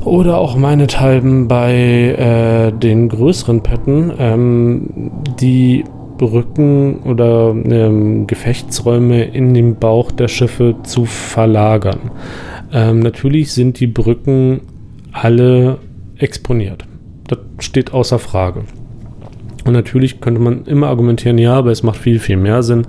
[0.03, 5.83] oder auch meinethalben bei äh, den größeren Petten, ähm, die
[6.17, 12.12] Brücken oder ähm, Gefechtsräume in den Bauch der Schiffe zu verlagern.
[12.71, 14.62] Ähm, natürlich sind die Brücken
[15.12, 15.77] alle
[16.17, 16.86] exponiert.
[17.27, 18.63] Das steht außer Frage.
[19.67, 22.88] Und natürlich könnte man immer argumentieren, ja, aber es macht viel, viel mehr Sinn,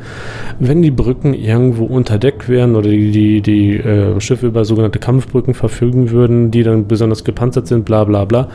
[0.61, 5.01] wenn die Brücken irgendwo unter Deck wären oder die, die, die äh, Schiffe über sogenannte
[5.01, 8.49] Kampfbrücken verfügen würden, die dann besonders gepanzert sind, bla bla bla.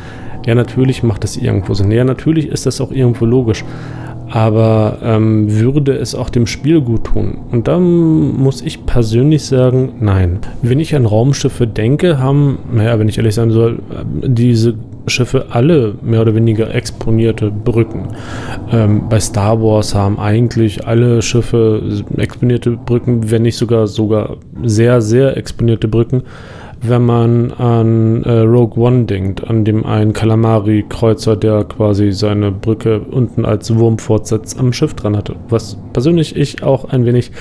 [0.46, 1.92] Ja, natürlich macht das irgendwo Sinn.
[1.92, 3.66] Ja, natürlich ist das auch irgendwo logisch
[4.34, 7.38] aber ähm, würde es auch dem Spiel gut tun?
[7.52, 10.40] Und da muss ich persönlich sagen, nein.
[10.64, 13.78] Wenn ich an Raumschiffe denke, haben, naja, wenn ich ehrlich sein soll,
[14.24, 14.74] diese
[15.06, 18.08] Schiffe alle mehr oder weniger exponierte Brücken.
[18.72, 21.84] Ähm, bei Star Wars haben eigentlich alle Schiffe
[22.18, 26.24] exponierte Brücken, wenn nicht sogar sogar sehr, sehr exponierte Brücken
[26.84, 33.00] wenn man an äh, Rogue One denkt, an dem einen Kalamari-Kreuzer, der quasi seine Brücke
[33.00, 35.36] unten als Wurmfortsatz am Schiff dran hatte.
[35.50, 37.32] Was persönlich ich auch ein wenig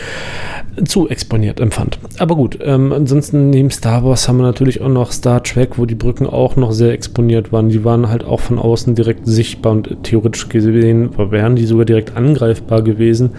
[0.87, 1.98] zu exponiert empfand.
[2.18, 5.87] Aber gut, ähm, ansonsten neben Star Wars haben wir natürlich auch noch Star Trek, wo
[5.87, 7.68] die Brücken auch noch sehr exponiert waren.
[7.68, 12.16] Die waren halt auch von außen direkt sichtbar und theoretisch gesehen wären die sogar direkt
[12.16, 13.31] angreifbar gewesen.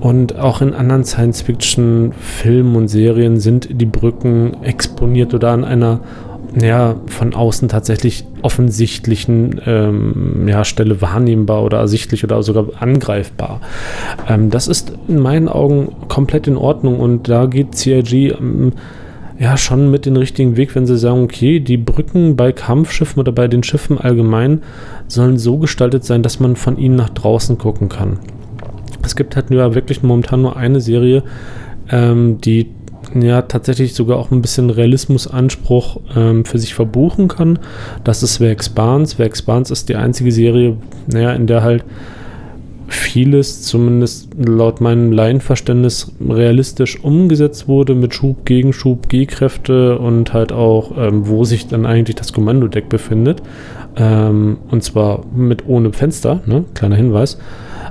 [0.00, 6.00] Und auch in anderen Science-Fiction-Filmen und Serien sind die Brücken exponiert oder an einer
[6.60, 13.60] ja, von außen tatsächlich offensichtlichen ähm, ja, Stelle wahrnehmbar oder ersichtlich oder sogar angreifbar.
[14.28, 18.72] Ähm, das ist in meinen Augen komplett in Ordnung und da geht CIG ähm,
[19.38, 23.32] ja schon mit den richtigen Weg, wenn sie sagen, okay, die Brücken bei Kampfschiffen oder
[23.32, 24.62] bei den Schiffen allgemein
[25.08, 28.18] sollen so gestaltet sein, dass man von ihnen nach draußen gucken kann.
[29.04, 31.22] Es gibt halt ja wirklich momentan nur eine Serie,
[31.90, 32.70] ähm, die
[33.14, 37.58] ja tatsächlich sogar auch ein bisschen Realismusanspruch ähm, für sich verbuchen kann.
[38.02, 39.16] Das ist The Expanse.
[39.16, 41.84] The Expanse ist die einzige Serie, naja, in der halt
[42.86, 50.92] vieles, zumindest laut meinem Laienverständnis, realistisch umgesetzt wurde mit Schub, Gegenschub, G-Kräfte und halt auch,
[50.96, 53.42] ähm, wo sich dann eigentlich das Kommandodeck befindet.
[53.96, 56.64] Ähm, und zwar mit ohne Fenster, ne?
[56.74, 57.38] kleiner Hinweis.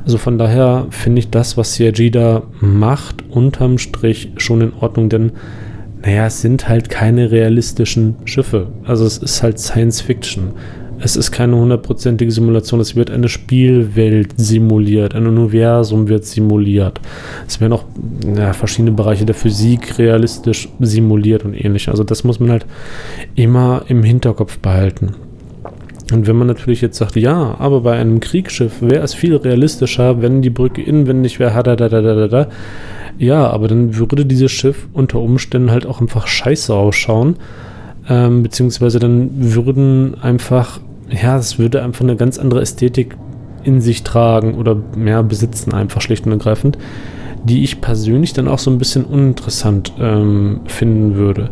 [0.06, 5.10] Also von daher finde ich das, was CIG da macht, unterm Strich schon in Ordnung,
[5.10, 5.32] denn
[6.02, 8.68] naja, es sind halt keine realistischen Schiffe.
[8.84, 10.52] Also es ist halt Science Fiction.
[11.00, 12.80] Es ist keine hundertprozentige Simulation.
[12.80, 17.00] Es wird eine Spielwelt simuliert, ein Universum wird simuliert.
[17.48, 17.86] Es werden auch
[18.36, 21.89] ja, verschiedene Bereiche der Physik realistisch simuliert und ähnlich.
[21.89, 22.66] Also das muss man halt
[23.36, 25.16] immer im Hinterkopf behalten.
[26.12, 30.22] Und wenn man natürlich jetzt sagt, ja, aber bei einem Kriegsschiff wäre es viel realistischer,
[30.22, 32.48] wenn die Brücke inwendig wäre, da, da, da, da, da.
[33.18, 37.38] Ja, aber dann würde dieses Schiff unter Umständen halt auch einfach scheiße ausschauen.
[38.10, 43.16] Ähm, beziehungsweise dann würden einfach, ja, es würde einfach eine ganz andere Ästhetik
[43.63, 46.78] in sich tragen oder mehr besitzen, einfach schlicht und ergreifend
[47.43, 51.49] die ich persönlich dann auch so ein bisschen uninteressant ähm, finden würde.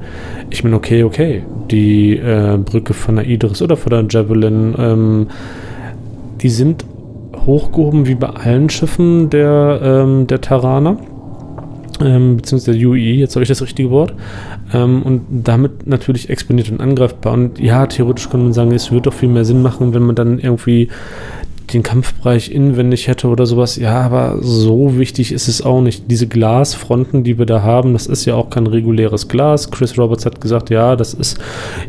[0.50, 5.28] Ich meine, okay, okay, die äh, Brücke von der Idris oder von der Javelin, ähm,
[6.42, 6.86] die sind
[7.46, 10.98] hochgehoben wie bei allen Schiffen der, ähm, der Terraner.
[12.00, 14.14] Ähm, beziehungsweise der UE, jetzt habe ich das richtige Wort,
[14.74, 17.34] ähm, und damit natürlich exponiert und angreifbar.
[17.34, 20.16] Und ja, theoretisch kann man sagen, es würde doch viel mehr Sinn machen, wenn man
[20.16, 20.90] dann irgendwie
[21.74, 23.76] den Kampfbereich inwendig hätte oder sowas.
[23.76, 26.10] Ja, aber so wichtig ist es auch nicht.
[26.10, 29.72] Diese Glasfronten, die wir da haben, das ist ja auch kein reguläres Glas.
[29.72, 31.40] Chris Roberts hat gesagt, ja, das ist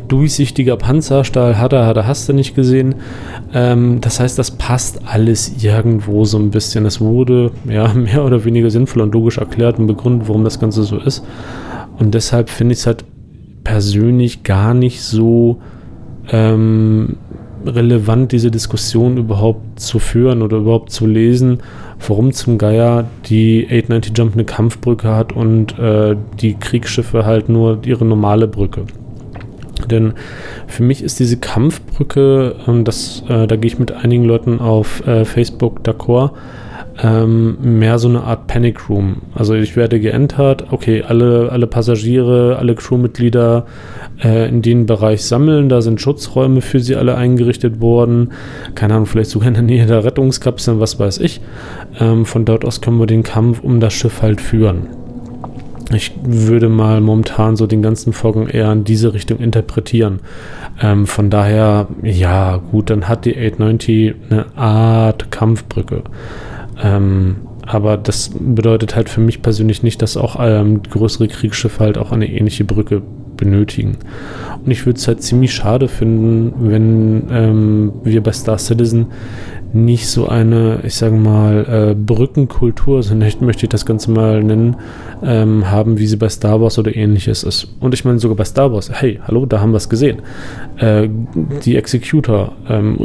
[0.08, 2.96] durchsichtiger Panzerstahl, hat er, hat er, hast du nicht gesehen.
[3.52, 6.86] Ähm, das heißt, das passt alles irgendwo so ein bisschen.
[6.86, 10.82] Es wurde ja mehr oder weniger sinnvoll und logisch erklärt und begründet, warum das Ganze
[10.84, 11.24] so ist.
[11.98, 13.04] Und deshalb finde ich es halt
[13.64, 15.60] persönlich gar nicht so
[16.30, 17.16] ähm,
[17.66, 21.60] relevant, diese Diskussion überhaupt zu führen oder überhaupt zu lesen,
[22.06, 27.80] warum zum Geier die 890 Jump eine Kampfbrücke hat und äh, die Kriegsschiffe halt nur
[27.84, 28.84] ihre normale Brücke.
[29.90, 30.14] Denn
[30.66, 35.06] für mich ist diese Kampfbrücke, ähm, das, äh, da gehe ich mit einigen Leuten auf
[35.06, 36.30] äh, Facebook d'accord,
[37.02, 39.22] ähm, mehr so eine Art Panic Room.
[39.34, 43.66] Also ich werde geentert, okay, alle, alle Passagiere, alle Crewmitglieder
[44.22, 48.32] äh, in den Bereich sammeln, da sind Schutzräume für sie alle eingerichtet worden,
[48.74, 51.40] keine Ahnung, vielleicht sogar in der Nähe der Rettungskapseln, was weiß ich.
[51.98, 54.88] Ähm, von dort aus können wir den Kampf um das Schiff halt führen.
[55.94, 60.20] Ich würde mal momentan so den ganzen Vorgang eher in diese Richtung interpretieren.
[60.80, 66.02] Ähm, von daher, ja, gut, dann hat die 890 eine Art Kampfbrücke.
[66.80, 71.98] Ähm, aber das bedeutet halt für mich persönlich nicht, dass auch ähm, größere Kriegsschiffe halt
[71.98, 73.02] auch eine ähnliche Brücke
[73.36, 73.98] benötigen.
[74.64, 79.06] Und ich würde es halt ziemlich schade finden, wenn ähm, wir bei Star Citizen
[79.74, 84.42] nicht so eine, ich sage mal, äh, Brückenkultur, so nicht, möchte ich das Ganze mal
[84.42, 84.76] nennen,
[85.22, 87.68] ähm, haben, wie sie bei Star Wars oder ähnliches ist.
[87.80, 90.22] Und ich meine sogar bei Star Wars, hey, hallo, da haben wir es gesehen.
[90.78, 91.08] Äh,
[91.64, 92.96] die Executor, ähm,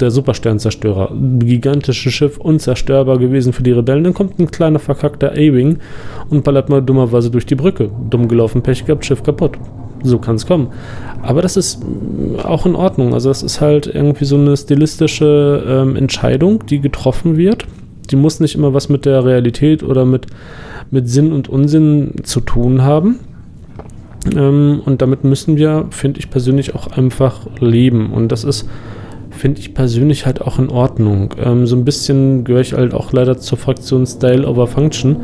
[0.00, 4.04] der Supersternzerstörer, gigantisches Schiff, unzerstörbar gewesen für die Rebellen.
[4.04, 5.78] Dann kommt ein kleiner verkackter A-Wing
[6.30, 7.90] und ballert mal dummerweise durch die Brücke.
[8.10, 9.58] Dumm gelaufen, Pech gehabt, Schiff kaputt
[10.02, 10.68] so kann es kommen.
[11.22, 13.14] Aber das ist mm, auch in Ordnung.
[13.14, 17.64] Also das ist halt irgendwie so eine stilistische ähm, Entscheidung, die getroffen wird.
[18.10, 20.26] Die muss nicht immer was mit der Realität oder mit,
[20.90, 23.20] mit Sinn und Unsinn zu tun haben.
[24.34, 28.12] Ähm, und damit müssen wir, finde ich persönlich, auch einfach leben.
[28.12, 28.68] Und das ist,
[29.30, 31.34] finde ich persönlich halt auch in Ordnung.
[31.42, 35.16] Ähm, so ein bisschen gehöre ich halt auch leider zur Fraktion Style over Function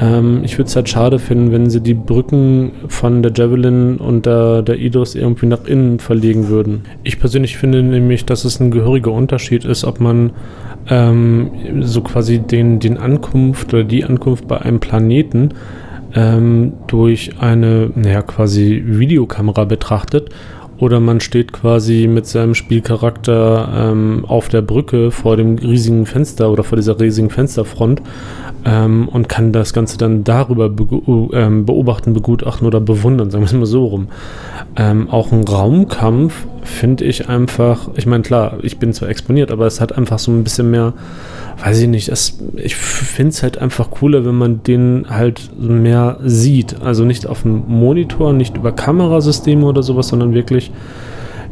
[0.00, 4.26] ähm, ich würde es halt schade finden, wenn sie die Brücken von der Javelin und
[4.26, 6.82] der, der Idris irgendwie nach innen verlegen würden.
[7.02, 10.32] Ich persönlich finde nämlich, dass es ein gehöriger Unterschied ist, ob man
[10.88, 11.50] ähm,
[11.80, 15.50] so quasi den, den Ankunft oder die Ankunft bei einem Planeten
[16.14, 20.30] ähm, durch eine, naja, quasi Videokamera betrachtet
[20.84, 26.50] oder man steht quasi mit seinem Spielcharakter ähm, auf der Brücke vor dem riesigen Fenster
[26.50, 28.02] oder vor dieser riesigen Fensterfront
[28.66, 30.84] ähm, und kann das Ganze dann darüber be
[31.32, 34.08] ähm, beobachten, begutachten oder bewundern, sagen wir es mal so rum.
[34.76, 39.66] Ähm, auch ein Raumkampf finde ich einfach, ich meine, klar, ich bin zwar exponiert, aber
[39.66, 40.94] es hat einfach so ein bisschen mehr,
[41.62, 46.18] weiß ich nicht, es, ich finde es halt einfach cooler, wenn man den halt mehr
[46.24, 46.80] sieht.
[46.82, 50.72] Also nicht auf dem Monitor, nicht über Kamerasysteme oder sowas, sondern wirklich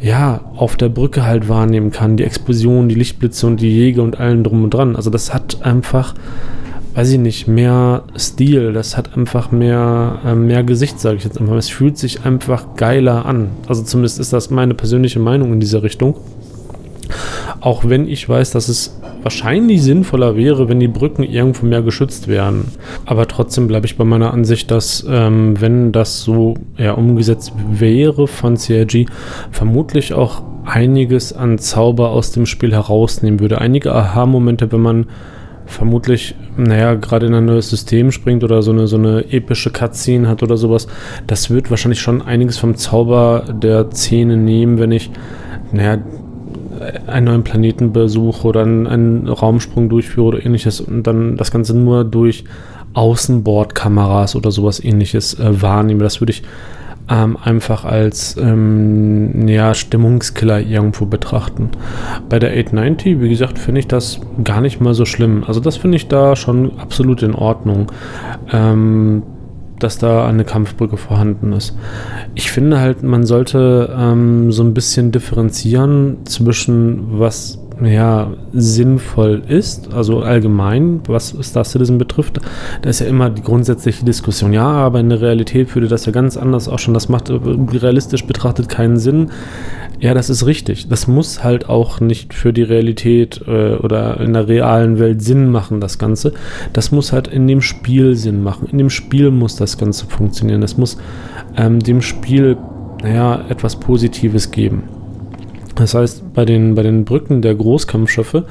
[0.00, 2.16] ja, auf der Brücke halt wahrnehmen kann.
[2.16, 4.96] Die Explosion, die Lichtblitze und die Jäger und allen drum und dran.
[4.96, 6.14] Also das hat einfach
[6.94, 11.40] weiß ich nicht, mehr Stil, das hat einfach mehr, äh, mehr Gesicht, sage ich jetzt
[11.40, 11.56] einfach.
[11.56, 13.50] Es fühlt sich einfach geiler an.
[13.66, 16.16] Also zumindest ist das meine persönliche Meinung in dieser Richtung.
[17.60, 22.28] Auch wenn ich weiß, dass es wahrscheinlich sinnvoller wäre, wenn die Brücken irgendwo mehr geschützt
[22.28, 22.64] wären.
[23.06, 28.26] Aber trotzdem bleibe ich bei meiner Ansicht, dass ähm, wenn das so ja, umgesetzt wäre
[28.26, 29.06] von CRG,
[29.50, 33.60] vermutlich auch einiges an Zauber aus dem Spiel herausnehmen würde.
[33.60, 35.06] Einige Aha-Momente, wenn man
[35.72, 40.28] vermutlich, naja, gerade in ein neues System springt oder so eine, so eine epische Cutscene
[40.28, 40.86] hat oder sowas,
[41.26, 45.10] das wird wahrscheinlich schon einiges vom Zauber der Szene nehmen, wenn ich,
[45.72, 45.98] naja,
[47.06, 51.76] einen neuen Planeten besuche oder einen, einen Raumsprung durchführe oder ähnliches und dann das Ganze
[51.76, 52.44] nur durch
[52.94, 56.02] Außenbordkameras oder sowas ähnliches äh, wahrnehme.
[56.02, 56.42] Das würde ich
[57.12, 61.70] ähm, einfach als ähm, ja, Stimmungskiller irgendwo betrachten.
[62.30, 65.44] Bei der 890, wie gesagt, finde ich das gar nicht mal so schlimm.
[65.46, 67.92] Also das finde ich da schon absolut in Ordnung.
[68.50, 69.22] Ähm,
[69.78, 71.76] dass da eine Kampfbrücke vorhanden ist.
[72.36, 79.92] Ich finde halt, man sollte ähm, so ein bisschen differenzieren zwischen was ja, sinnvoll ist,
[79.92, 82.40] also allgemein, was Star Citizen betrifft,
[82.82, 86.12] da ist ja immer die grundsätzliche Diskussion, ja, aber in der Realität würde das ja
[86.12, 89.30] ganz anders auch schon, das macht realistisch betrachtet keinen Sinn.
[90.02, 90.88] Ja, das ist richtig.
[90.88, 95.48] Das muss halt auch nicht für die Realität äh, oder in der realen Welt Sinn
[95.48, 96.32] machen, das Ganze.
[96.72, 98.66] Das muss halt in dem Spiel Sinn machen.
[98.68, 100.60] In dem Spiel muss das Ganze funktionieren.
[100.60, 100.98] Das muss
[101.56, 102.56] ähm, dem Spiel,
[103.00, 105.01] naja, etwas Positives geben.
[105.74, 108.44] Das heißt, bei den, bei den Brücken der Großkampfschiffe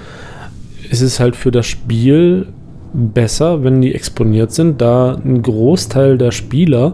[0.90, 2.48] ist es halt für das Spiel
[2.94, 6.94] besser, wenn die exponiert sind, da ein Großteil der Spieler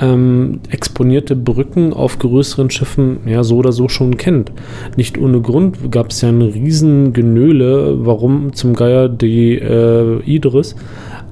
[0.00, 4.52] ähm, exponierte Brücken auf größeren Schiffen ja so oder so schon kennt.
[4.96, 10.74] Nicht ohne Grund gab es ja ein riesen Genöle, warum zum Geier die äh, Idris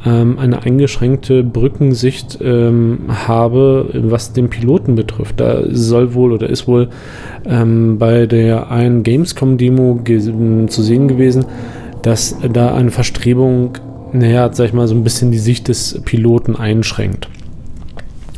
[0.06, 5.40] ähm, eine eingeschränkte Brückensicht ähm, habe, was den Piloten betrifft.
[5.40, 6.88] Da soll wohl oder ist wohl
[7.44, 10.00] ähm, bei der einen Gamescom-Demo
[10.68, 11.44] zu sehen gewesen,
[12.02, 13.72] dass da eine Verstrebung,
[14.12, 17.28] naja, sag ich mal, so ein bisschen die Sicht des Piloten einschränkt.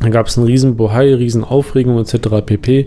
[0.00, 2.44] Da gab es einen riesen Bohai, riesen Aufregung etc.
[2.46, 2.86] pp.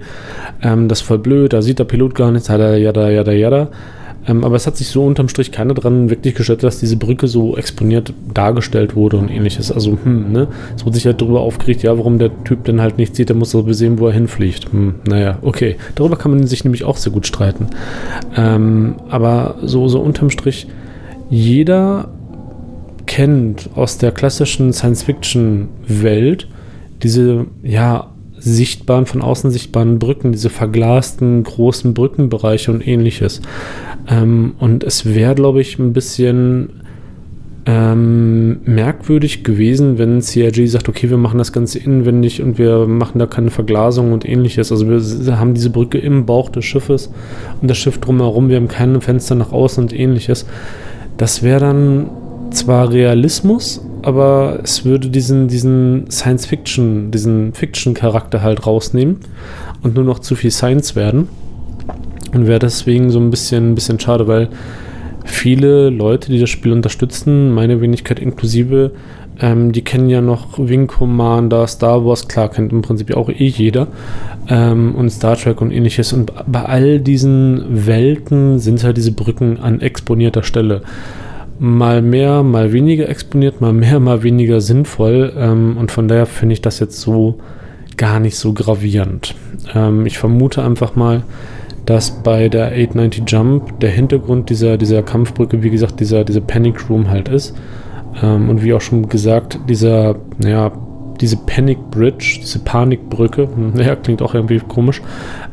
[0.64, 3.68] Ähm, das ist voll blöd, da sieht der Pilot gar nichts, jada, jada, jada, jada.
[4.28, 7.28] Ähm, aber es hat sich so unterm Strich keiner dran wirklich gestört, dass diese Brücke
[7.28, 9.72] so exponiert dargestellt wurde und ähnliches.
[9.72, 10.48] Also, hm, ne?
[10.76, 13.36] Es wurde sich halt darüber aufgeregt, ja, warum der Typ denn halt nicht sieht, der
[13.36, 14.72] muss aber sehen, wo er hinfliegt.
[14.72, 15.78] Hm, naja, okay.
[15.96, 17.68] Darüber kann man sich nämlich auch sehr gut streiten.
[18.36, 20.68] Ähm, aber so, so unterm Strich,
[21.30, 22.10] jeder
[23.08, 26.48] kennt aus der klassischen Science-Fiction-Welt
[27.04, 28.11] diese, ja,
[28.42, 33.42] sichtbaren, von außen sichtbaren Brücken, diese verglasten großen Brückenbereiche und ähnliches.
[34.10, 36.82] Ähm, und es wäre, glaube ich, ein bisschen
[37.68, 43.20] ähm, merkwürdig gewesen, wenn CRG sagt, okay, wir machen das Ganze inwendig und wir machen
[43.20, 44.72] da keine Verglasung und ähnliches.
[44.72, 47.12] Also wir haben diese Brücke im Bauch des Schiffes
[47.62, 50.48] und das Schiff drumherum, wir haben keine Fenster nach außen und ähnliches.
[51.18, 52.10] Das wäre dann
[52.50, 59.18] zwar Realismus, aber es würde diesen, diesen Science-Fiction, diesen Fiction-Charakter halt rausnehmen
[59.84, 61.28] und nur noch zu viel Science werden.
[62.34, 64.50] Und wäre deswegen so ein bisschen, ein bisschen schade, weil
[65.26, 68.92] viele Leute, die das Spiel unterstützen, meine Wenigkeit inklusive,
[69.42, 73.48] ähm, die kennen ja noch Wing Commander, Star Wars, klar, kennt im Prinzip auch eh
[73.48, 73.88] jeder.
[74.48, 76.14] Ähm, und Star Trek und ähnliches.
[76.14, 80.84] Und bei all diesen Welten sind halt diese Brücken an exponierter Stelle.
[81.64, 85.32] Mal mehr, mal weniger exponiert, mal mehr, mal weniger sinnvoll.
[85.38, 87.38] Ähm, und von daher finde ich das jetzt so
[87.98, 89.36] gar nicht so gravierend.
[89.76, 91.22] Ähm, ich vermute einfach mal,
[91.86, 96.90] dass bei der 890 Jump der Hintergrund dieser, dieser Kampfbrücke, wie gesagt, dieser, dieser Panic
[96.90, 97.56] Room halt ist.
[98.24, 100.72] Ähm, und wie auch schon gesagt, dieser, naja,
[101.20, 105.00] diese Panic Bridge, diese Panikbrücke, naja, klingt auch irgendwie komisch,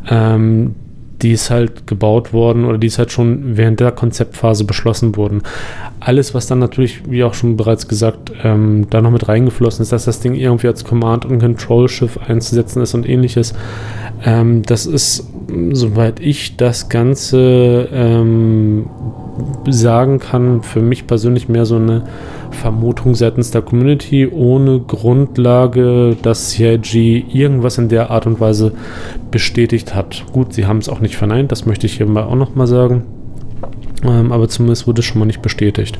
[0.08, 0.74] ähm,
[1.22, 5.42] die ist halt gebaut worden oder die ist halt schon während der Konzeptphase beschlossen worden.
[6.00, 9.92] Alles, was dann natürlich, wie auch schon bereits gesagt, ähm, da noch mit reingeflossen ist,
[9.92, 13.54] dass das Ding irgendwie als Command-and-Control-Schiff einzusetzen ist und ähnliches,
[14.24, 15.28] ähm, das ist,
[15.72, 18.86] soweit ich das Ganze ähm,
[19.68, 22.04] sagen kann, für mich persönlich mehr so eine
[22.50, 28.72] Vermutung seitens der Community ohne Grundlage, dass CIG irgendwas in der Art und Weise
[29.30, 30.24] bestätigt hat.
[30.32, 33.04] Gut, sie haben es auch nicht verneint, das möchte ich hier mal auch nochmal sagen.
[34.04, 35.98] Ähm, aber zumindest wurde es schon mal nicht bestätigt.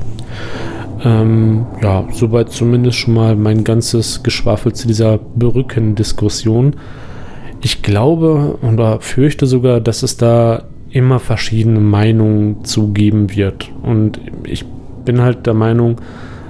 [1.03, 6.75] Ähm, ja, soweit zumindest schon mal mein ganzes Geschwafel zu dieser Brückendiskussion.
[7.61, 13.71] Ich glaube oder fürchte sogar, dass es da immer verschiedene Meinungen zugeben wird.
[13.81, 14.65] Und ich
[15.05, 15.97] bin halt der Meinung,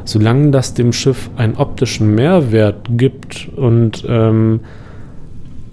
[0.06, 4.62] solange das dem Schiff einen optischen Mehrwert gibt und ähm,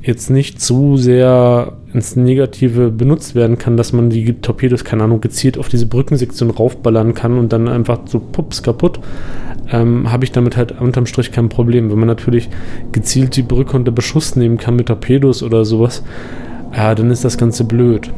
[0.02, 5.20] jetzt nicht zu sehr ins Negative benutzt werden kann, dass man die Torpedos, keine Ahnung,
[5.20, 9.00] gezielt auf diese Brückensektion raufballern kann und dann einfach so pups kaputt,
[9.72, 11.90] ähm, habe ich damit halt unterm Strich kein Problem.
[11.90, 12.48] Wenn man natürlich
[12.92, 16.02] gezielt die Brücke unter Beschuss nehmen kann mit Torpedos oder sowas,
[16.76, 18.12] ja, dann ist das Ganze blöd.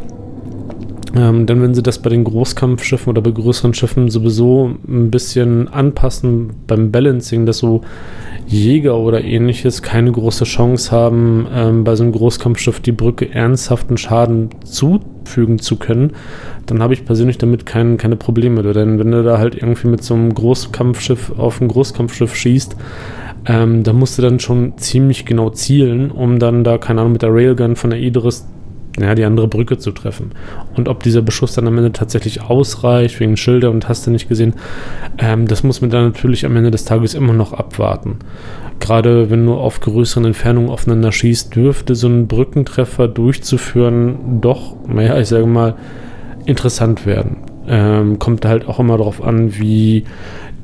[1.19, 5.67] Ähm, denn wenn sie das bei den Großkampfschiffen oder bei größeren Schiffen sowieso ein bisschen
[5.67, 7.81] anpassen beim Balancing, dass so
[8.47, 13.97] Jäger oder ähnliches keine große Chance haben, ähm, bei so einem Großkampfschiff die Brücke ernsthaften
[13.97, 16.13] Schaden zufügen zu können,
[16.67, 18.63] dann habe ich persönlich damit kein, keine Probleme.
[18.73, 22.77] Denn wenn du da halt irgendwie mit so einem Großkampfschiff auf ein Großkampfschiff schießt,
[23.47, 27.23] ähm, da musst du dann schon ziemlich genau zielen, um dann da, keine Ahnung, mit
[27.23, 28.47] der Railgun von der Idris
[29.03, 30.33] ja, die andere Brücke zu treffen.
[30.77, 34.29] Und ob dieser Beschuss dann am Ende tatsächlich ausreicht, wegen Schilder und hast du nicht
[34.29, 34.55] gesehen,
[35.19, 38.19] ähm, das muss man dann natürlich am Ende des Tages immer noch abwarten.
[38.81, 45.19] Gerade wenn du auf größeren Entfernungen aufeinander schießt, dürfte so ein Brückentreffer durchzuführen doch, naja,
[45.19, 45.75] ich sage mal,
[46.47, 47.39] interessant werden.
[47.69, 50.05] Ähm, kommt halt auch immer darauf an, wie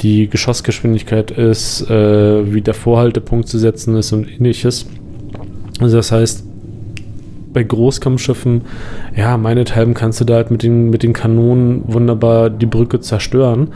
[0.00, 4.86] die Geschossgeschwindigkeit ist, äh, wie der Vorhaltepunkt zu setzen ist und ähnliches.
[5.80, 6.46] Also das heißt,
[7.54, 8.62] bei Großkampfschiffen,
[9.16, 13.68] ja, meinethalben kannst du da halt mit den, mit den Kanonen wunderbar die Brücke zerstören.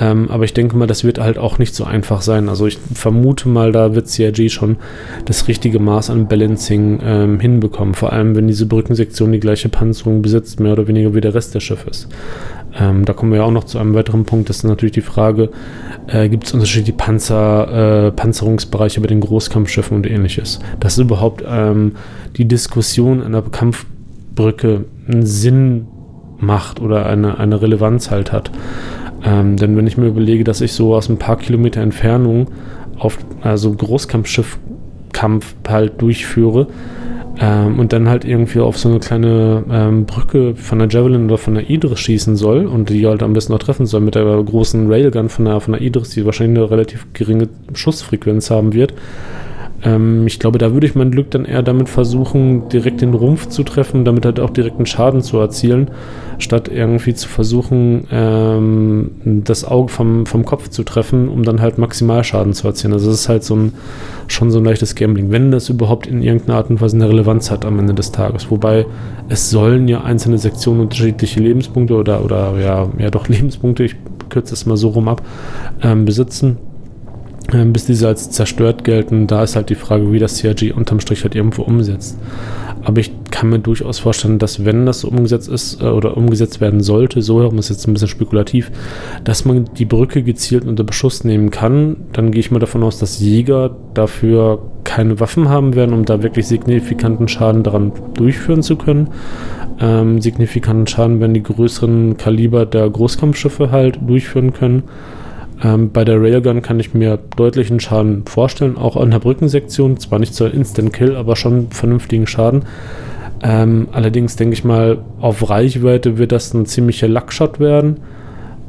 [0.00, 2.48] Ähm, aber ich denke mal, das wird halt auch nicht so einfach sein.
[2.48, 4.76] Also ich vermute mal, da wird CRG schon
[5.24, 7.94] das richtige Maß an Balancing ähm, hinbekommen.
[7.94, 11.54] Vor allem, wenn diese Brückensektion die gleiche Panzerung besitzt, mehr oder weniger wie der Rest
[11.54, 12.08] des Schiffes.
[12.78, 14.48] Ähm, da kommen wir ja auch noch zu einem weiteren Punkt.
[14.48, 15.50] Das ist natürlich die Frage,
[16.06, 20.60] äh, gibt es unterschiedliche Panzer, äh, Panzerungsbereiche bei den Großkampfschiffen und ähnliches.
[20.80, 21.92] Dass überhaupt ähm,
[22.36, 25.86] die Diskussion einer Kampfbrücke einen Sinn
[26.38, 28.50] macht oder eine, eine Relevanz halt hat.
[29.24, 32.48] Ähm, denn wenn ich mir überlege, dass ich so aus ein paar Kilometer Entfernung
[32.98, 36.68] auf also Großkampfschiffkampf halt durchführe,
[37.40, 41.38] ähm, und dann halt irgendwie auf so eine kleine ähm, Brücke von der Javelin oder
[41.38, 44.24] von der Idris schießen soll und die halt am besten noch treffen soll mit der
[44.24, 48.94] großen Railgun von der, von der Idris, die wahrscheinlich eine relativ geringe Schussfrequenz haben wird.
[49.84, 53.48] Ähm, ich glaube, da würde ich mein Glück dann eher damit versuchen, direkt den Rumpf
[53.48, 55.90] zu treffen, damit halt auch direkten Schaden zu erzielen,
[56.38, 61.78] statt irgendwie zu versuchen, ähm, das Auge vom, vom Kopf zu treffen, um dann halt
[61.78, 62.92] Maximalschaden zu erzielen.
[62.92, 63.72] Also das ist halt so ein,
[64.26, 67.50] schon so ein leichtes Gambling, wenn das überhaupt in irgendeiner Art und Weise eine Relevanz
[67.50, 68.50] hat am Ende des Tages.
[68.50, 68.86] Wobei
[69.28, 73.96] es sollen ja einzelne Sektionen unterschiedliche Lebenspunkte oder, oder ja, ja doch Lebenspunkte, ich
[74.28, 75.22] kürze es mal so rum ab,
[75.82, 76.58] ähm, besitzen
[77.48, 79.26] bis diese als zerstört gelten.
[79.26, 82.18] Da ist halt die Frage, wie das CRG unterm Strich halt irgendwo umsetzt.
[82.84, 86.60] Aber ich kann mir durchaus vorstellen, dass wenn das so umgesetzt ist äh, oder umgesetzt
[86.60, 88.70] werden sollte, so herum ist jetzt ein bisschen spekulativ,
[89.24, 92.98] dass man die Brücke gezielt unter Beschuss nehmen kann, dann gehe ich mal davon aus,
[92.98, 98.76] dass Jäger dafür keine Waffen haben werden, um da wirklich signifikanten Schaden daran durchführen zu
[98.76, 99.08] können.
[99.80, 104.84] Ähm, signifikanten Schaden werden die größeren Kaliber der Großkampfschiffe halt durchführen können.
[105.62, 109.98] Ähm, bei der Railgun kann ich mir deutlichen Schaden vorstellen, auch an der Brückensektion.
[109.98, 112.62] Zwar nicht zur Instant Kill, aber schon vernünftigen Schaden.
[113.42, 117.98] Ähm, allerdings denke ich mal, auf Reichweite wird das ein ziemlicher Luckshot werden.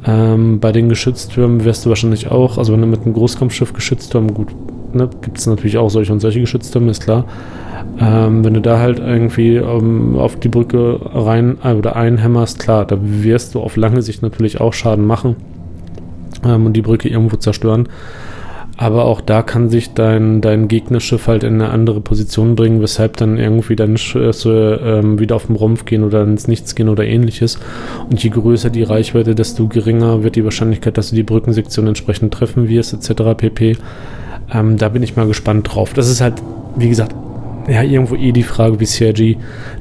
[0.06, 4.32] Ähm, bei den Geschütztürmen wirst du wahrscheinlich auch, also wenn du mit einem Großkampfschiff Geschützturm,
[4.32, 4.48] gut,
[4.94, 7.24] ne, gibt es natürlich auch solche und solche Geschütztürme, ist klar.
[8.00, 12.86] Ähm, wenn du da halt irgendwie ähm, auf die Brücke rein äh, oder einhämmerst, klar,
[12.86, 15.36] da wirst du auf lange Sicht natürlich auch Schaden machen
[16.44, 17.88] ähm, und die Brücke irgendwo zerstören.
[18.80, 23.18] Aber auch da kann sich dein, dein Gegnerschiff halt in eine andere Position bringen, weshalb
[23.18, 27.04] dann irgendwie deine Schüsse ähm, wieder auf den Rumpf gehen oder ins Nichts gehen oder
[27.04, 27.58] ähnliches.
[28.08, 32.32] Und je größer die Reichweite, desto geringer wird die Wahrscheinlichkeit, dass du die Brückensektion entsprechend
[32.32, 33.34] treffen wirst, etc.
[33.36, 33.76] pp.
[34.50, 35.92] Ähm, da bin ich mal gespannt drauf.
[35.92, 36.36] Das ist halt,
[36.74, 37.14] wie gesagt,
[37.68, 39.36] ja irgendwo eh die Frage, wie Sergi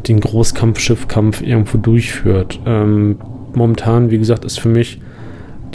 [0.09, 2.59] den Großkampfschiffkampf irgendwo durchführt.
[2.65, 3.17] Ähm,
[3.53, 4.99] momentan, wie gesagt, ist für mich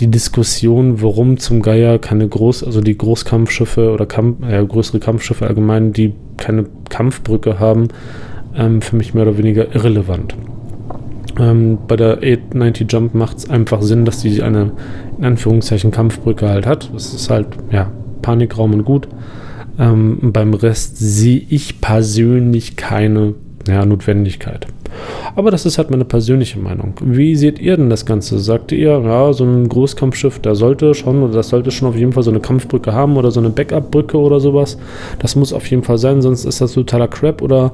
[0.00, 5.46] die Diskussion, warum zum Geier keine Groß, also die Großkampfschiffe oder Kampf, äh, größere Kampfschiffe
[5.46, 7.88] allgemein, die keine Kampfbrücke haben,
[8.56, 10.34] ähm, für mich mehr oder weniger irrelevant.
[11.38, 14.72] Ähm, bei der 890 Jump macht es einfach Sinn, dass die eine
[15.18, 16.90] in Anführungszeichen Kampfbrücke halt hat.
[16.92, 17.90] Das ist halt, ja,
[18.22, 19.08] Panikraum und gut.
[19.78, 23.34] Ähm, beim Rest sehe ich persönlich keine
[23.66, 24.66] ja, Notwendigkeit.
[25.36, 26.94] Aber das ist halt meine persönliche Meinung.
[27.00, 28.38] Wie seht ihr denn das Ganze?
[28.38, 32.12] Sagt ihr, ja, so ein Großkampfschiff, der sollte schon oder das sollte schon auf jeden
[32.12, 34.78] Fall so eine Kampfbrücke haben oder so eine Backup-Brücke oder sowas?
[35.18, 37.42] Das muss auf jeden Fall sein, sonst ist das totaler Crap.
[37.42, 37.72] Oder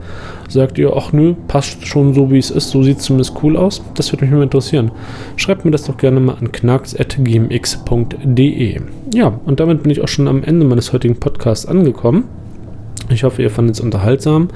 [0.49, 3.57] sagt ihr, ach nö, passt schon so wie es ist, so sieht es zumindest cool
[3.57, 3.83] aus?
[3.95, 4.91] Das würde mich mal interessieren.
[5.37, 8.81] Schreibt mir das doch gerne mal an knacks.gmx.de.
[9.13, 12.25] Ja, und damit bin ich auch schon am Ende meines heutigen Podcasts angekommen.
[13.09, 14.49] Ich hoffe, ihr fandet es unterhaltsam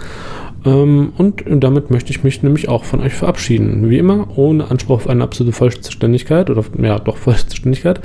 [0.71, 3.91] und damit möchte ich mich nämlich auch von euch verabschieden.
[3.91, 8.01] Wie immer, ohne Anspruch auf eine absolute Vollständigkeit oder ja, doch Vollständigkeit.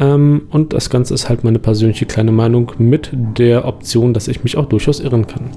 [0.00, 4.44] Ähm, und das Ganze ist halt meine persönliche kleine Meinung mit der Option, dass ich
[4.44, 5.50] mich auch durchaus irren kann.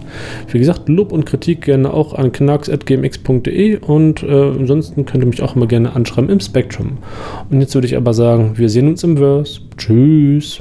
[0.47, 5.43] Wie gesagt, Lob und Kritik gerne auch an knarks.gmx.de und äh, ansonsten könnt ihr mich
[5.43, 6.97] auch immer gerne anschreiben im Spektrum.
[7.51, 9.61] Und jetzt würde ich aber sagen, wir sehen uns im Verse.
[9.77, 10.59] Tschüss.